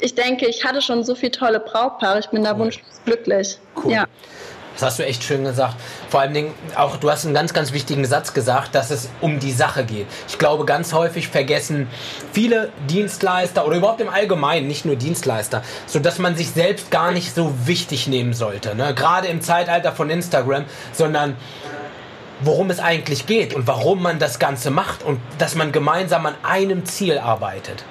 [0.00, 2.46] ich denke, ich hatte schon so viele tolle Brautpaare, ich bin cool.
[2.46, 3.58] da wunschlos glücklich.
[3.82, 3.92] Cool.
[3.92, 4.04] Ja.
[4.76, 5.74] Das hast du echt schön gesagt.
[6.10, 9.40] Vor allen Dingen, auch du hast einen ganz, ganz wichtigen Satz gesagt, dass es um
[9.40, 10.06] die Sache geht.
[10.28, 11.88] Ich glaube, ganz häufig vergessen
[12.32, 17.10] viele Dienstleister oder überhaupt im Allgemeinen, nicht nur Dienstleister, so dass man sich selbst gar
[17.10, 18.74] nicht so wichtig nehmen sollte.
[18.74, 18.94] Ne?
[18.94, 21.36] Gerade im Zeitalter von Instagram, sondern
[22.40, 26.34] worum es eigentlich geht und warum man das Ganze macht und dass man gemeinsam an
[26.42, 27.84] einem Ziel arbeitet.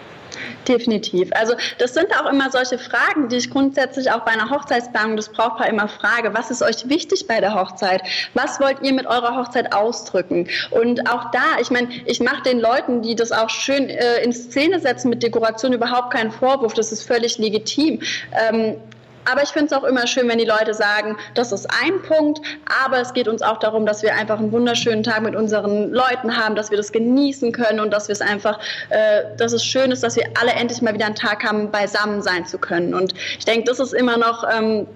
[0.68, 1.30] Definitiv.
[1.34, 5.30] Also das sind auch immer solche Fragen, die ich grundsätzlich auch bei einer Hochzeitsplanung des
[5.30, 6.34] Brautpaar immer frage.
[6.34, 8.02] Was ist euch wichtig bei der Hochzeit?
[8.34, 10.48] Was wollt ihr mit eurer Hochzeit ausdrücken?
[10.72, 14.34] Und auch da, ich meine, ich mache den Leuten, die das auch schön äh, in
[14.34, 16.74] Szene setzen mit Dekoration, überhaupt keinen Vorwurf.
[16.74, 18.02] Das ist völlig legitim.
[18.32, 18.78] Ähm,
[19.26, 22.42] aber ich finde es auch immer schön, wenn die Leute sagen, das ist ein Punkt,
[22.84, 26.38] aber es geht uns auch darum, dass wir einfach einen wunderschönen Tag mit unseren Leuten
[26.38, 28.60] haben, dass wir das genießen können und dass wir es einfach,
[28.90, 32.22] äh, dass es schön ist, dass wir alle endlich mal wieder einen Tag haben, beisammen
[32.22, 32.94] sein zu können.
[32.94, 34.88] Und ich denke, das ist immer noch ähm,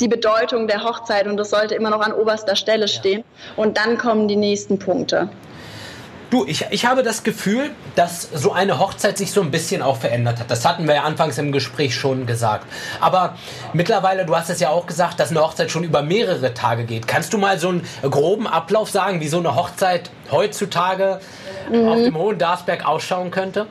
[0.00, 3.24] die Bedeutung der Hochzeit und das sollte immer noch an oberster Stelle stehen.
[3.56, 5.28] Und dann kommen die nächsten Punkte.
[6.30, 9.96] Du, ich, ich habe das Gefühl, dass so eine Hochzeit sich so ein bisschen auch
[9.96, 10.50] verändert hat.
[10.50, 12.66] Das hatten wir ja anfangs im Gespräch schon gesagt.
[13.00, 13.36] Aber
[13.72, 17.08] mittlerweile, du hast es ja auch gesagt, dass eine Hochzeit schon über mehrere Tage geht.
[17.08, 21.20] Kannst du mal so einen groben Ablauf sagen, wie so eine Hochzeit heutzutage
[21.70, 21.88] mhm.
[21.88, 23.66] auf dem Hohen Darsberg ausschauen könnte?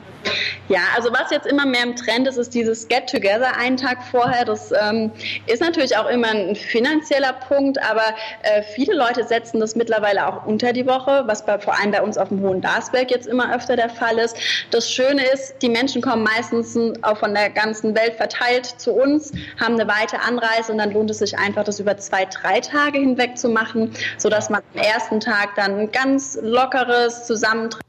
[0.68, 4.44] Ja, also was jetzt immer mehr im Trend ist, ist dieses Get-Together einen Tag vorher.
[4.44, 5.10] Das ähm,
[5.46, 8.02] ist natürlich auch immer ein finanzieller Punkt, aber
[8.42, 12.02] äh, viele Leute setzen das mittlerweile auch unter die Woche, was bei, vor allem bei
[12.02, 14.36] uns auf dem Hohen Darsberg jetzt immer öfter der Fall ist.
[14.70, 19.32] Das Schöne ist, die Menschen kommen meistens auch von der ganzen Welt verteilt zu uns,
[19.58, 22.98] haben eine weite Anreise und dann lohnt es sich einfach, das über zwei, drei Tage
[22.98, 27.87] hinweg zu machen, sodass man am ersten Tag dann ein ganz lockeres Zusammentreffen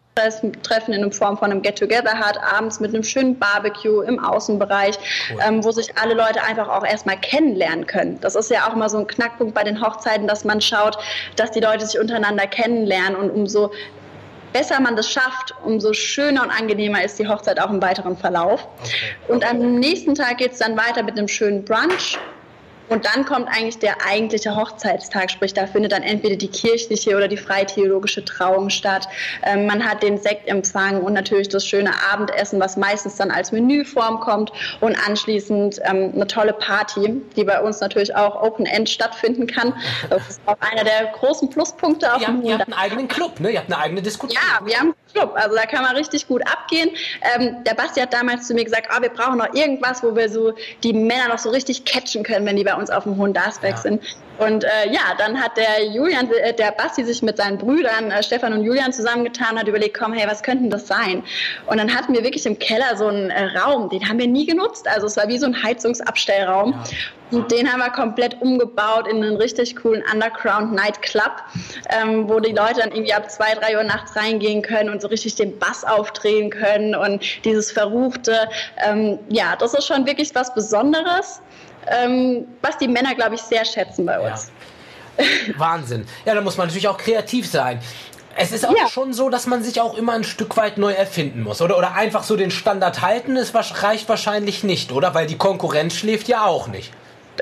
[0.63, 4.97] Treffen in Form von einem Get-Together hat, abends mit einem schönen Barbecue im Außenbereich,
[5.31, 5.39] cool.
[5.45, 8.19] ähm, wo sich alle Leute einfach auch erstmal kennenlernen können.
[8.21, 10.97] Das ist ja auch mal so ein Knackpunkt bei den Hochzeiten, dass man schaut,
[11.35, 13.71] dass die Leute sich untereinander kennenlernen und umso
[14.53, 18.67] besser man das schafft, umso schöner und angenehmer ist die Hochzeit auch im weiteren Verlauf.
[18.81, 18.93] Okay.
[19.27, 22.17] Und am nächsten Tag geht es dann weiter mit einem schönen Brunch
[22.89, 27.27] und dann kommt eigentlich der eigentliche Hochzeitstag, sprich da findet dann entweder die kirchliche oder
[27.27, 29.07] die freitheologische Trauung statt.
[29.43, 34.19] Ähm, man hat den Sektempfang und natürlich das schöne Abendessen, was meistens dann als Menüform
[34.19, 39.47] kommt und anschließend ähm, eine tolle Party, die bei uns natürlich auch Open End stattfinden
[39.47, 39.73] kann.
[40.09, 43.51] Das ist auch einer der großen Pluspunkte auf dem Ihr habt einen eigenen Club, ne?
[43.51, 44.41] Ihr habt eine eigene Diskussion.
[44.41, 46.89] Ja, wir haben einen Club, also da kann man richtig gut abgehen.
[47.35, 50.29] Ähm, der Basti hat damals zu mir gesagt, oh, wir brauchen noch irgendwas, wo wir
[50.29, 53.33] so die Männer noch so richtig catchen können, wenn die bei uns auf dem Hohen
[53.33, 53.77] Darsberg ja.
[53.77, 54.01] sind.
[54.39, 58.23] Und äh, ja, dann hat der Julian, äh, der Basti sich mit seinen Brüdern äh,
[58.23, 61.23] Stefan und Julian zusammengetan und hat überlegt, komm, hey, was könnten das sein?
[61.67, 64.45] Und dann hatten wir wirklich im Keller so einen äh, Raum, den haben wir nie
[64.45, 64.87] genutzt.
[64.87, 66.71] Also es war wie so ein Heizungsabstellraum.
[66.71, 66.83] Ja.
[67.31, 71.43] Und den haben wir komplett umgebaut in einen richtig coolen Underground Nightclub,
[71.89, 75.09] ähm, wo die Leute dann irgendwie ab zwei, drei Uhr nachts reingehen können und so
[75.09, 78.49] richtig den Bass aufdrehen können und dieses Verruchte.
[78.77, 81.41] Ähm, ja, das ist schon wirklich was Besonderes
[81.89, 84.51] ähm, was die Männer, glaube ich, sehr schätzen bei uns.
[85.17, 85.25] Ja.
[85.57, 86.05] Wahnsinn.
[86.25, 87.79] Ja, da muss man natürlich auch kreativ sein.
[88.37, 88.87] Es ist auch ja.
[88.87, 91.61] schon so, dass man sich auch immer ein Stück weit neu erfinden muss.
[91.61, 95.13] Oder, oder einfach so den Standard halten, es reicht wahrscheinlich nicht, oder?
[95.13, 96.93] Weil die Konkurrenz schläft ja auch nicht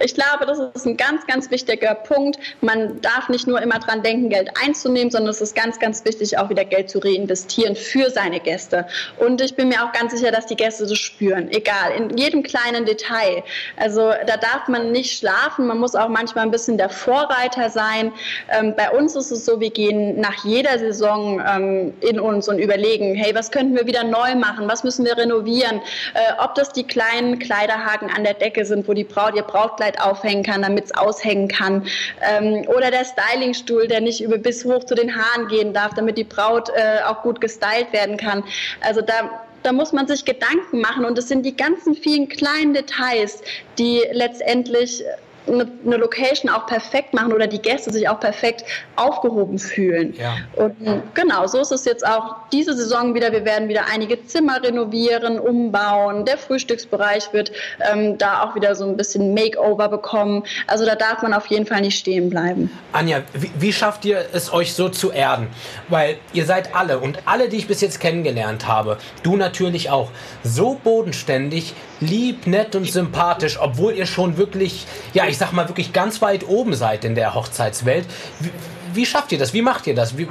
[0.02, 2.38] ich glaube, das ist ein ganz, ganz wichtiger Punkt.
[2.62, 6.38] Man darf nicht nur immer dran denken, Geld einzunehmen, sondern es ist ganz, ganz wichtig,
[6.38, 8.86] auch wieder Geld zu reinvestieren für seine Gäste.
[9.18, 12.44] Und ich bin mir auch ganz sicher, dass die Gäste das spüren, egal, in jedem
[12.44, 13.44] kleinen Detail.
[13.78, 18.12] Also da darf man nicht schlafen, man muss auch manchmal ein bisschen der Vorreiter sein.
[18.50, 22.60] Ähm, bei uns ist es so, wir gehen nach jeder Saison ähm, in uns und
[22.60, 25.82] überlegen, hey, was könnten wir wieder neu machen, was müssen wir renovieren,
[26.14, 29.87] äh, ob das die kleinen Kleiderhaken an der Decke sind, wo die Braut ihr Brautkleid
[29.88, 31.86] Hochzeit aufhängen kann, damit es aushängen kann.
[32.22, 36.18] Ähm, oder der Stylingstuhl, der nicht über bis hoch zu den Haaren gehen darf, damit
[36.18, 38.44] die Braut äh, auch gut gestylt werden kann.
[38.82, 42.74] Also da da muss man sich Gedanken machen und es sind die ganzen vielen kleinen
[42.74, 43.42] Details,
[43.78, 45.04] die letztendlich
[45.48, 48.64] eine, eine, Location auch perfekt machen oder die Gäste sich auch perfekt
[48.96, 50.14] aufgehoben fühlen.
[50.18, 50.38] Ja.
[50.56, 50.76] Und
[51.14, 53.32] genau, so ist es jetzt auch diese Saison wieder.
[53.32, 56.26] Wir werden wieder einige Zimmer renovieren, umbauen.
[56.26, 57.52] Der Frühstücksbereich wird
[57.92, 60.44] ähm, da auch wieder so ein bisschen Makeover bekommen.
[60.68, 62.70] Also da darf man auf jeden Fall nicht stehen bleiben.
[62.92, 65.48] Anja, wie, wie schafft ihr es euch so zu erden?
[65.90, 70.10] Weil ihr seid alle und alle, die ich bis jetzt kennengelernt habe, du natürlich auch,
[70.44, 75.94] so bodenständig, lieb, nett und sympathisch, obwohl ihr schon wirklich, ja, ich sag mal, wirklich
[75.94, 78.06] ganz weit oben seid in der Hochzeitswelt.
[78.40, 78.52] Wie,
[78.94, 79.54] wie schafft ihr das?
[79.54, 80.18] Wie macht ihr das?
[80.18, 80.28] Wie,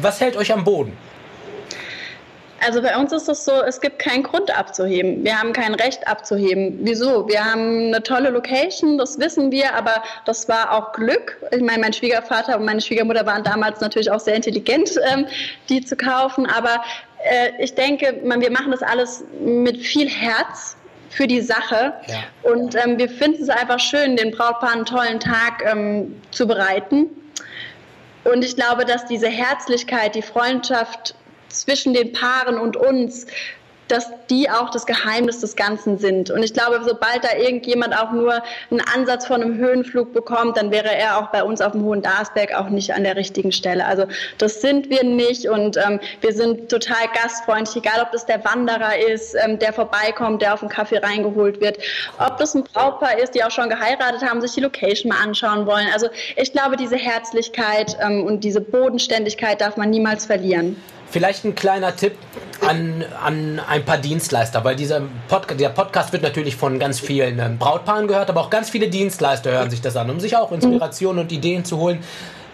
[0.00, 0.96] was hält euch am Boden?
[2.64, 5.22] Also bei uns ist es so, es gibt keinen Grund abzuheben.
[5.24, 6.78] Wir haben kein Recht abzuheben.
[6.82, 7.28] Wieso?
[7.28, 11.38] Wir haben eine tolle Location, das wissen wir, aber das war auch Glück.
[11.50, 15.26] Ich meine, mein Schwiegervater und meine Schwiegermutter waren damals natürlich auch sehr intelligent, ähm,
[15.68, 16.46] die zu kaufen.
[16.46, 16.82] Aber
[17.24, 20.75] äh, ich denke, wir machen das alles mit viel Herz
[21.16, 21.94] für die Sache.
[22.06, 22.50] Ja.
[22.50, 27.06] Und ähm, wir finden es einfach schön, den Brautpaar einen tollen Tag ähm, zu bereiten.
[28.24, 31.14] Und ich glaube, dass diese Herzlichkeit, die Freundschaft
[31.48, 33.26] zwischen den Paaren und uns
[33.88, 36.30] dass die auch das Geheimnis des Ganzen sind.
[36.30, 40.70] Und ich glaube, sobald da irgendjemand auch nur einen Ansatz von einem Höhenflug bekommt, dann
[40.70, 43.86] wäre er auch bei uns auf dem Hohen Darsberg auch nicht an der richtigen Stelle.
[43.86, 44.06] Also
[44.38, 48.98] das sind wir nicht und ähm, wir sind total gastfreundlich, egal ob das der Wanderer
[48.98, 51.78] ist, ähm, der vorbeikommt, der auf den Kaffee reingeholt wird,
[52.18, 55.66] ob das ein Brautpaar ist, die auch schon geheiratet haben, sich die Location mal anschauen
[55.66, 55.86] wollen.
[55.92, 60.76] Also ich glaube, diese Herzlichkeit ähm, und diese Bodenständigkeit darf man niemals verlieren.
[61.10, 62.16] Vielleicht ein kleiner Tipp
[62.66, 67.38] an, an ein paar Dienstleister, weil dieser Pod der Podcast wird natürlich von ganz vielen
[67.38, 70.52] ähm, Brautpaaren gehört, aber auch ganz viele Dienstleister hören sich das an, um sich auch
[70.52, 72.02] Inspirationen und Ideen zu holen.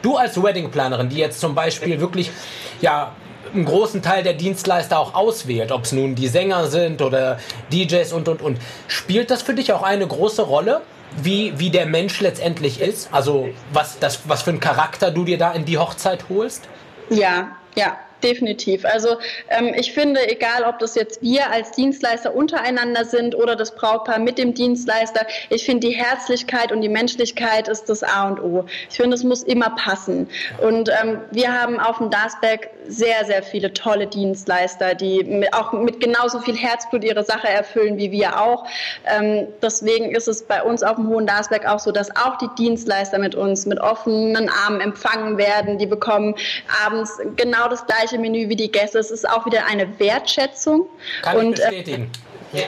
[0.03, 2.31] Du als Weddingplanerin, die jetzt zum Beispiel wirklich
[2.81, 3.13] ja,
[3.55, 7.39] einen großen Teil der Dienstleister auch auswählt, ob es nun die Sänger sind oder
[7.73, 10.83] DJs und und und, spielt das für dich auch eine große Rolle?
[11.23, 13.11] Wie, wie der Mensch letztendlich ist?
[13.13, 16.67] Also was, das, was für einen Charakter du dir da in die Hochzeit holst?
[17.11, 18.85] Ja, ja, Definitiv.
[18.85, 19.17] Also
[19.49, 24.21] ähm, ich finde, egal ob das jetzt wir als Dienstleister untereinander sind oder das Brautpaar
[24.21, 28.65] mit dem Dienstleister, ich finde die Herzlichkeit und die Menschlichkeit ist das A und O.
[28.91, 30.29] Ich finde, es muss immer passen.
[30.61, 35.73] Und ähm, wir haben auf dem Darsberg sehr, sehr viele tolle Dienstleister, die mit, auch
[35.73, 38.67] mit genauso viel Herzblut ihre Sache erfüllen wie wir auch.
[39.07, 42.49] Ähm, deswegen ist es bei uns auf dem Hohen Darsberg auch so, dass auch die
[42.59, 45.79] Dienstleister mit uns mit offenen Armen empfangen werden.
[45.79, 46.35] Die bekommen
[46.85, 48.99] abends genau das gleiche gleiche Menü wie die Gäste.
[48.99, 50.87] Es ist auch wieder eine Wertschätzung.
[51.23, 52.11] Kann und, ich äh, bestätigen.
[52.53, 52.59] Äh,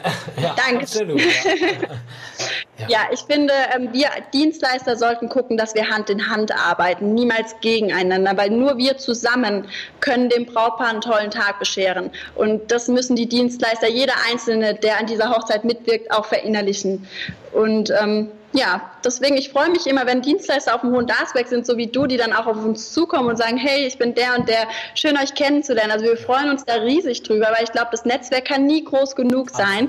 [0.41, 0.85] ja, Danke.
[0.85, 1.27] Absolut, ja.
[2.79, 2.89] ja.
[2.89, 3.01] ja.
[3.13, 8.35] ich finde, ähm, wir Dienstleister sollten gucken, dass wir Hand in Hand arbeiten, niemals gegeneinander,
[8.35, 9.67] weil nur wir zusammen
[10.01, 12.11] können dem Brautpaar einen tollen Tag bescheren.
[12.35, 17.07] Und das müssen die Dienstleister, jeder Einzelne, der an dieser Hochzeit mitwirkt, auch verinnerlichen.
[17.53, 21.67] Und ähm, ja, deswegen, ich freue mich immer, wenn Dienstleister auf dem Hohen Darsberg sind,
[21.67, 24.37] so wie du, die dann auch auf uns zukommen und sagen, hey, ich bin der
[24.39, 25.91] und der, schön euch kennenzulernen.
[25.91, 29.17] Also wir freuen uns da riesig drüber, weil ich glaube, das Netzwerk kann nie groß
[29.17, 29.89] genug sein.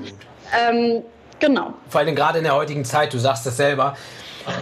[0.58, 1.02] Ähm,
[1.38, 1.74] genau.
[1.88, 3.96] Vor allem gerade in der heutigen Zeit, du sagst das selber,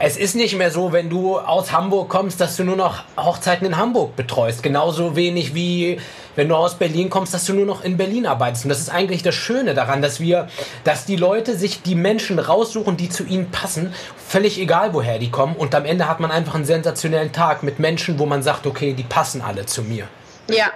[0.00, 3.66] es ist nicht mehr so, wenn du aus Hamburg kommst, dass du nur noch Hochzeiten
[3.66, 4.62] in Hamburg betreust.
[4.62, 5.98] Genauso wenig wie
[6.36, 8.64] wenn du aus Berlin kommst, dass du nur noch in Berlin arbeitest.
[8.64, 10.48] Und das ist eigentlich das Schöne daran, dass wir,
[10.82, 15.30] dass die Leute sich die Menschen raussuchen, die zu ihnen passen, völlig egal woher die
[15.30, 15.54] kommen.
[15.54, 18.94] Und am Ende hat man einfach einen sensationellen Tag mit Menschen, wo man sagt, okay,
[18.94, 20.08] die passen alle zu mir.
[20.48, 20.70] Ja,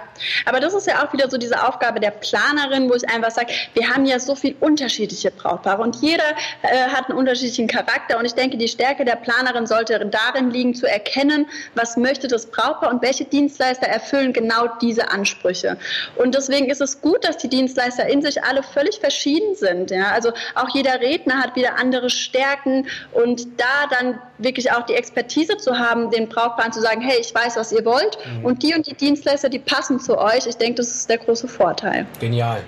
[0.45, 3.53] aber das ist ja auch wieder so diese Aufgabe der Planerin, wo ich einfach sage,
[3.73, 6.23] wir haben ja so viel unterschiedliche Brautpaare und jeder
[6.63, 10.73] äh, hat einen unterschiedlichen Charakter und ich denke, die Stärke der Planerin sollte darin liegen,
[10.73, 15.77] zu erkennen, was möchte das Brautpaar und welche Dienstleister erfüllen genau diese Ansprüche.
[16.15, 19.91] Und deswegen ist es gut, dass die Dienstleister in sich alle völlig verschieden sind.
[19.91, 20.11] Ja?
[20.11, 25.57] Also auch jeder Redner hat wieder andere Stärken und da dann wirklich auch die Expertise
[25.57, 28.45] zu haben, den Brautpaaren zu sagen, hey, ich weiß, was ihr wollt mhm.
[28.45, 30.45] und die und die Dienstleister, die die passen zu euch.
[30.45, 32.05] Ich denke, das ist der große Vorteil.
[32.19, 32.61] Genial.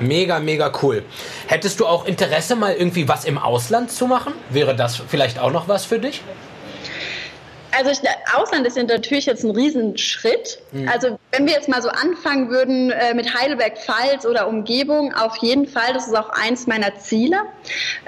[0.00, 1.02] Mega, mega cool.
[1.46, 4.34] Hättest du auch Interesse, mal irgendwie was im Ausland zu machen?
[4.50, 6.22] Wäre das vielleicht auch noch was für dich?
[7.76, 7.98] Also ich,
[8.34, 10.60] Ausland ist ja natürlich jetzt ein Riesenschritt.
[10.72, 10.88] Mhm.
[10.88, 15.66] Also wenn wir jetzt mal so anfangen würden äh, mit Heidelberg-Pfalz oder Umgebung, auf jeden
[15.66, 17.36] Fall, das ist auch eins meiner Ziele.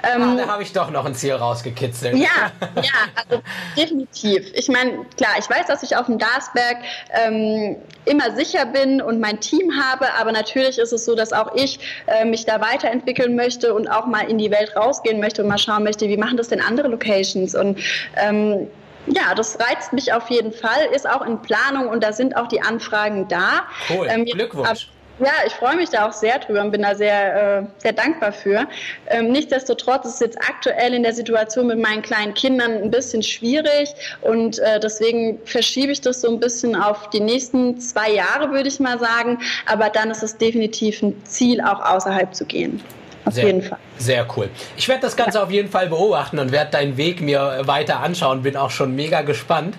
[0.03, 2.15] Ähm, ah, da habe ich doch noch ein Ziel rausgekitzelt.
[2.15, 3.41] Ja, ja, also
[3.77, 4.51] definitiv.
[4.53, 6.77] Ich meine, klar, ich weiß, dass ich auf dem Darsberg
[7.11, 11.53] ähm, immer sicher bin und mein Team habe, aber natürlich ist es so, dass auch
[11.55, 15.49] ich äh, mich da weiterentwickeln möchte und auch mal in die Welt rausgehen möchte und
[15.49, 17.79] mal schauen möchte, wie machen das denn andere Locations und
[18.15, 18.67] ähm,
[19.09, 22.47] ja, das reizt mich auf jeden Fall, ist auch in Planung und da sind auch
[22.47, 23.63] die Anfragen da.
[23.89, 24.89] Cool, ähm, Glückwunsch.
[25.19, 28.31] Ja, ich freue mich da auch sehr drüber und bin da sehr, äh, sehr dankbar
[28.31, 28.67] für.
[29.07, 33.21] Ähm, nichtsdestotrotz ist es jetzt aktuell in der Situation mit meinen kleinen Kindern ein bisschen
[33.21, 33.89] schwierig
[34.21, 38.69] und äh, deswegen verschiebe ich das so ein bisschen auf die nächsten zwei Jahre, würde
[38.69, 39.39] ich mal sagen.
[39.65, 42.81] Aber dann ist es definitiv ein Ziel, auch außerhalb zu gehen.
[43.29, 43.77] Auf sehr, jeden Fall.
[43.97, 44.49] Sehr cool.
[44.75, 45.43] Ich werde das Ganze ja.
[45.43, 48.41] auf jeden Fall beobachten und werde deinen Weg mir weiter anschauen.
[48.41, 49.75] Bin auch schon mega gespannt.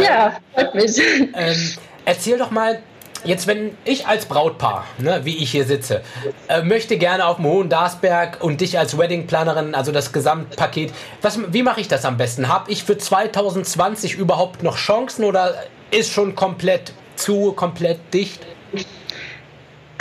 [0.00, 0.98] Ja, äh, freut mich.
[1.34, 1.70] Ähm,
[2.04, 2.80] erzähl doch mal,
[3.24, 6.02] jetzt wenn ich als Brautpaar, ne, wie ich hier sitze,
[6.48, 11.40] äh, möchte gerne auf dem Hohen Darsberg und dich als Weddingplanerin, also das Gesamtpaket, was,
[11.52, 12.48] wie mache ich das am besten?
[12.48, 15.54] Habe ich für 2020 überhaupt noch Chancen oder
[15.90, 18.46] ist schon komplett zu, komplett dicht?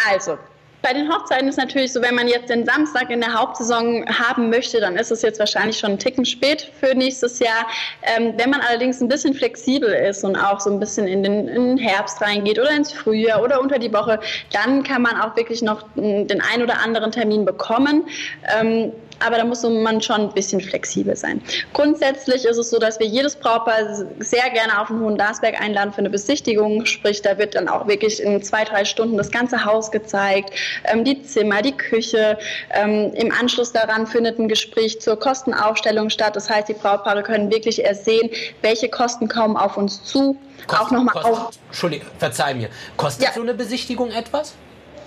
[0.08, 0.38] Also,
[0.86, 4.52] bei den Hochzeiten ist natürlich so, wenn man jetzt den Samstag in der Hauptsaison haben
[4.52, 7.66] möchte, dann ist es jetzt wahrscheinlich schon ein Ticken spät für nächstes Jahr.
[8.04, 11.48] Ähm, wenn man allerdings ein bisschen flexibel ist und auch so ein bisschen in den,
[11.48, 14.20] in den, Herbst reingeht oder ins Frühjahr oder unter die Woche,
[14.52, 18.08] dann kann man auch wirklich noch den ein oder anderen Termin bekommen.
[18.56, 21.42] Ähm, aber da muss man schon ein bisschen flexibel sein.
[21.74, 25.92] Grundsätzlich ist es so, dass wir jedes Brautpaar sehr gerne auf den Hohen Darsberg einladen
[25.94, 26.86] für eine Besichtigung.
[26.86, 30.52] Sprich, da wird dann auch wirklich in zwei, drei Stunden das ganze Haus gezeigt,
[30.86, 32.38] ähm, die Zimmer, die Küche.
[32.72, 36.36] Ähm, Im Anschluss daran findet ein Gespräch zur Kostenaufstellung statt.
[36.36, 38.30] Das heißt, die Brautpaare können wirklich erst sehen,
[38.62, 40.38] welche Kosten kommen auf uns zu.
[40.68, 41.50] Kost, auch nochmal auf.
[41.68, 42.70] Entschuldigung, verzeih mir.
[42.98, 43.34] Kostet ja.
[43.34, 44.56] so eine Besichtigung etwas?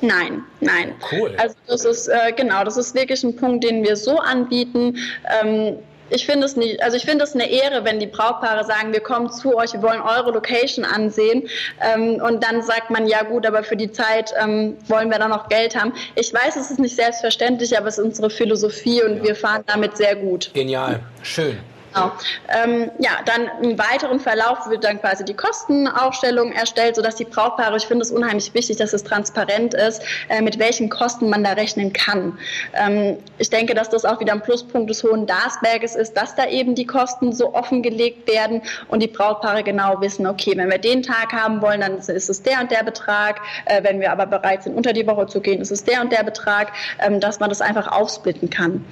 [0.00, 0.94] Nein, nein.
[1.10, 1.34] Cool.
[1.38, 4.96] Also das ist äh, genau, das ist wirklich ein Punkt, den wir so anbieten.
[5.42, 5.78] Ähm,
[6.10, 9.00] ich finde es nicht, also ich finde es eine Ehre, wenn die Brautpaare sagen, wir
[9.00, 11.48] kommen zu euch, wir wollen eure Location ansehen.
[11.80, 15.28] Ähm, und dann sagt man, ja gut, aber für die Zeit ähm, wollen wir da
[15.28, 15.92] noch Geld haben.
[16.14, 19.24] Ich weiß, es ist nicht selbstverständlich, aber es ist unsere Philosophie und ja.
[19.24, 20.50] wir fahren damit sehr gut.
[20.54, 21.58] Genial, schön.
[21.94, 22.12] Genau.
[22.48, 27.76] Ähm, ja, dann im weiteren Verlauf wird dann quasi die Kostenaufstellung erstellt, sodass die Brautpaare,
[27.76, 31.52] ich finde es unheimlich wichtig, dass es transparent ist, äh, mit welchen Kosten man da
[31.52, 32.38] rechnen kann.
[32.74, 36.46] Ähm, ich denke, dass das auch wieder ein Pluspunkt des Hohen Darsberges ist, dass da
[36.46, 41.02] eben die Kosten so offengelegt werden und die Brautpaare genau wissen, okay, wenn wir den
[41.02, 43.40] Tag haben wollen, dann ist es der und der Betrag.
[43.64, 46.12] Äh, wenn wir aber bereit sind, unter die Woche zu gehen, ist es der und
[46.12, 48.84] der Betrag, ähm, dass man das einfach aufsplitten kann.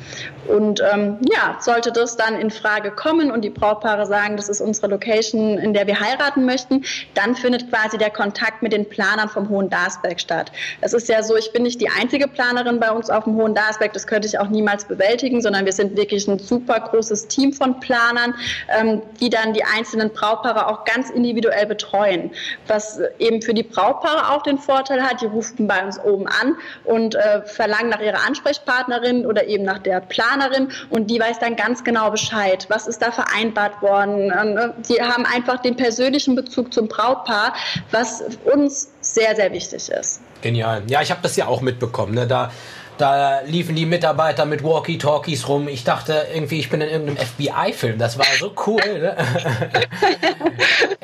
[0.49, 4.61] Und ähm, ja, sollte das dann in Frage kommen und die Brautpaare sagen, das ist
[4.61, 9.29] unsere Location, in der wir heiraten möchten, dann findet quasi der Kontakt mit den Planern
[9.29, 10.53] vom Hohen Darsberg statt.
[10.81, 13.55] Es ist ja so, ich bin nicht die einzige Planerin bei uns auf dem Hohen
[13.55, 17.53] Darsberg, das könnte ich auch niemals bewältigen, sondern wir sind wirklich ein super großes Team
[17.53, 18.35] von Planern,
[18.69, 22.31] ähm, die dann die einzelnen Brautpaare auch ganz individuell betreuen.
[22.67, 26.57] Was eben für die Brautpaare auch den Vorteil hat, die rufen bei uns oben an
[26.85, 31.57] und äh, verlangen nach ihrer Ansprechpartnerin oder eben nach der Planerin und die weiß dann
[31.57, 34.31] ganz genau Bescheid, was ist da vereinbart worden.
[34.39, 37.55] Ähm, die haben einfach den persönlichen Bezug zum Brautpaar,
[37.91, 40.21] was uns sehr, sehr wichtig ist.
[40.43, 40.83] Genial.
[40.87, 42.15] Ja, ich habe das ja auch mitbekommen.
[42.15, 42.27] Ne?
[42.27, 42.53] Da
[42.99, 45.69] Da liefen die Mitarbeiter mit Walkie-Talkies rum.
[45.69, 47.99] Ich dachte irgendwie, ich bin in irgendeinem FBI-Film.
[47.99, 48.81] Das war so cool.
[48.85, 49.17] Ne?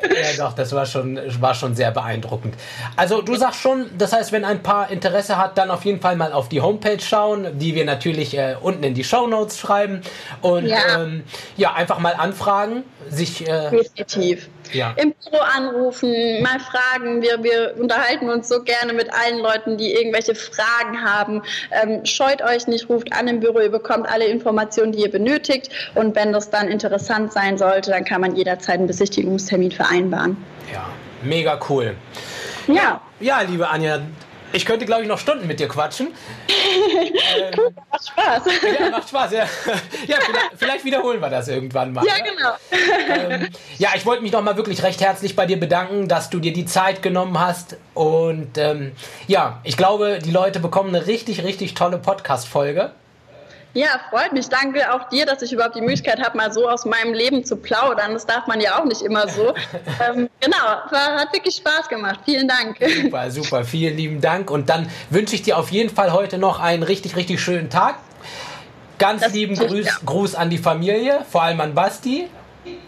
[0.01, 2.55] ja, doch, das war schon, war schon sehr beeindruckend.
[2.95, 6.15] Also du sagst schon, das heißt, wenn ein Paar Interesse hat, dann auf jeden Fall
[6.15, 10.01] mal auf die Homepage schauen, die wir natürlich äh, unten in die Show Notes schreiben.
[10.41, 11.23] Und ja, ähm,
[11.57, 13.47] ja einfach mal anfragen, sich.
[13.47, 14.93] Äh, Definitiv ja.
[14.97, 17.21] im Büro anrufen, mal fragen.
[17.21, 21.41] Wir, wir unterhalten uns so gerne mit allen Leuten, die irgendwelche Fragen haben.
[21.71, 25.69] Ähm, scheut euch nicht, ruft an im Büro, ihr bekommt alle Informationen, die ihr benötigt.
[25.95, 30.37] Und wenn das dann interessant sein sollte, dann kann man jederzeit einen Besichtigungstermin vereinbaren.
[30.71, 30.85] Ja,
[31.23, 31.95] mega cool.
[32.67, 33.01] Ja.
[33.19, 33.99] Ja, liebe Anja,
[34.53, 36.07] ich könnte, glaube ich, noch Stunden mit dir quatschen.
[36.47, 38.43] ähm, cool, macht Spaß.
[38.79, 39.39] Ja, macht Spaß, ja.
[40.07, 42.05] ja vielleicht, vielleicht, wiederholen wir das irgendwann mal.
[42.05, 42.53] Ja, genau.
[43.19, 46.39] Ähm, ja, ich wollte mich noch mal wirklich recht herzlich bei dir bedanken, dass du
[46.39, 47.77] dir die Zeit genommen hast.
[47.93, 48.93] Und ähm,
[49.27, 52.91] ja, ich glaube, die Leute bekommen eine richtig, richtig tolle Podcast-Folge.
[53.73, 54.47] Ja, freut mich.
[54.49, 57.55] Danke auch dir, dass ich überhaupt die Möglichkeit habe, mal so aus meinem Leben zu
[57.55, 58.13] plaudern.
[58.13, 59.53] Das darf man ja auch nicht immer so.
[60.07, 60.57] ähm, genau,
[60.91, 62.19] war, hat wirklich Spaß gemacht.
[62.23, 62.77] Vielen Dank.
[63.01, 63.65] Super, super.
[63.65, 64.51] Vielen lieben Dank.
[64.51, 67.95] Und dann wünsche ich dir auf jeden Fall heute noch einen richtig, richtig schönen Tag.
[68.99, 69.93] Ganz das lieben Gruß, ja.
[70.05, 72.29] Gruß an die Familie, vor allem an Basti.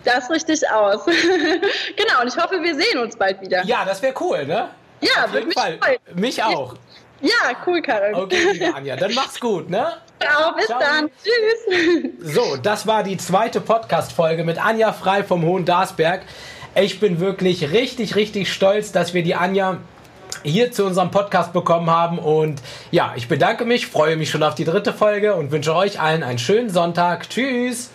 [0.03, 1.05] Das richtig aus.
[1.95, 3.65] genau, und ich hoffe, wir sehen uns bald wieder.
[3.65, 4.69] Ja, das wäre cool, ne?
[5.01, 5.77] Ja, würde mich Fall.
[5.79, 5.97] freuen.
[6.13, 6.75] Mich auch.
[7.21, 8.15] Ja, cool, Karin.
[8.15, 9.93] Okay, liebe Anja, dann mach's gut, ne?
[10.19, 10.79] Ciao, bis Ciao.
[10.79, 11.09] dann.
[11.23, 12.33] Tschüss.
[12.35, 16.21] So, das war die zweite Podcast-Folge mit Anja Frei vom Hohen Darsberg.
[16.75, 19.77] Ich bin wirklich richtig, richtig stolz, dass wir die Anja
[20.43, 22.19] hier zu unserem Podcast bekommen haben.
[22.19, 22.61] Und
[22.91, 26.23] ja, ich bedanke mich, freue mich schon auf die dritte Folge und wünsche euch allen
[26.23, 27.29] einen schönen Sonntag.
[27.29, 27.91] Tschüss.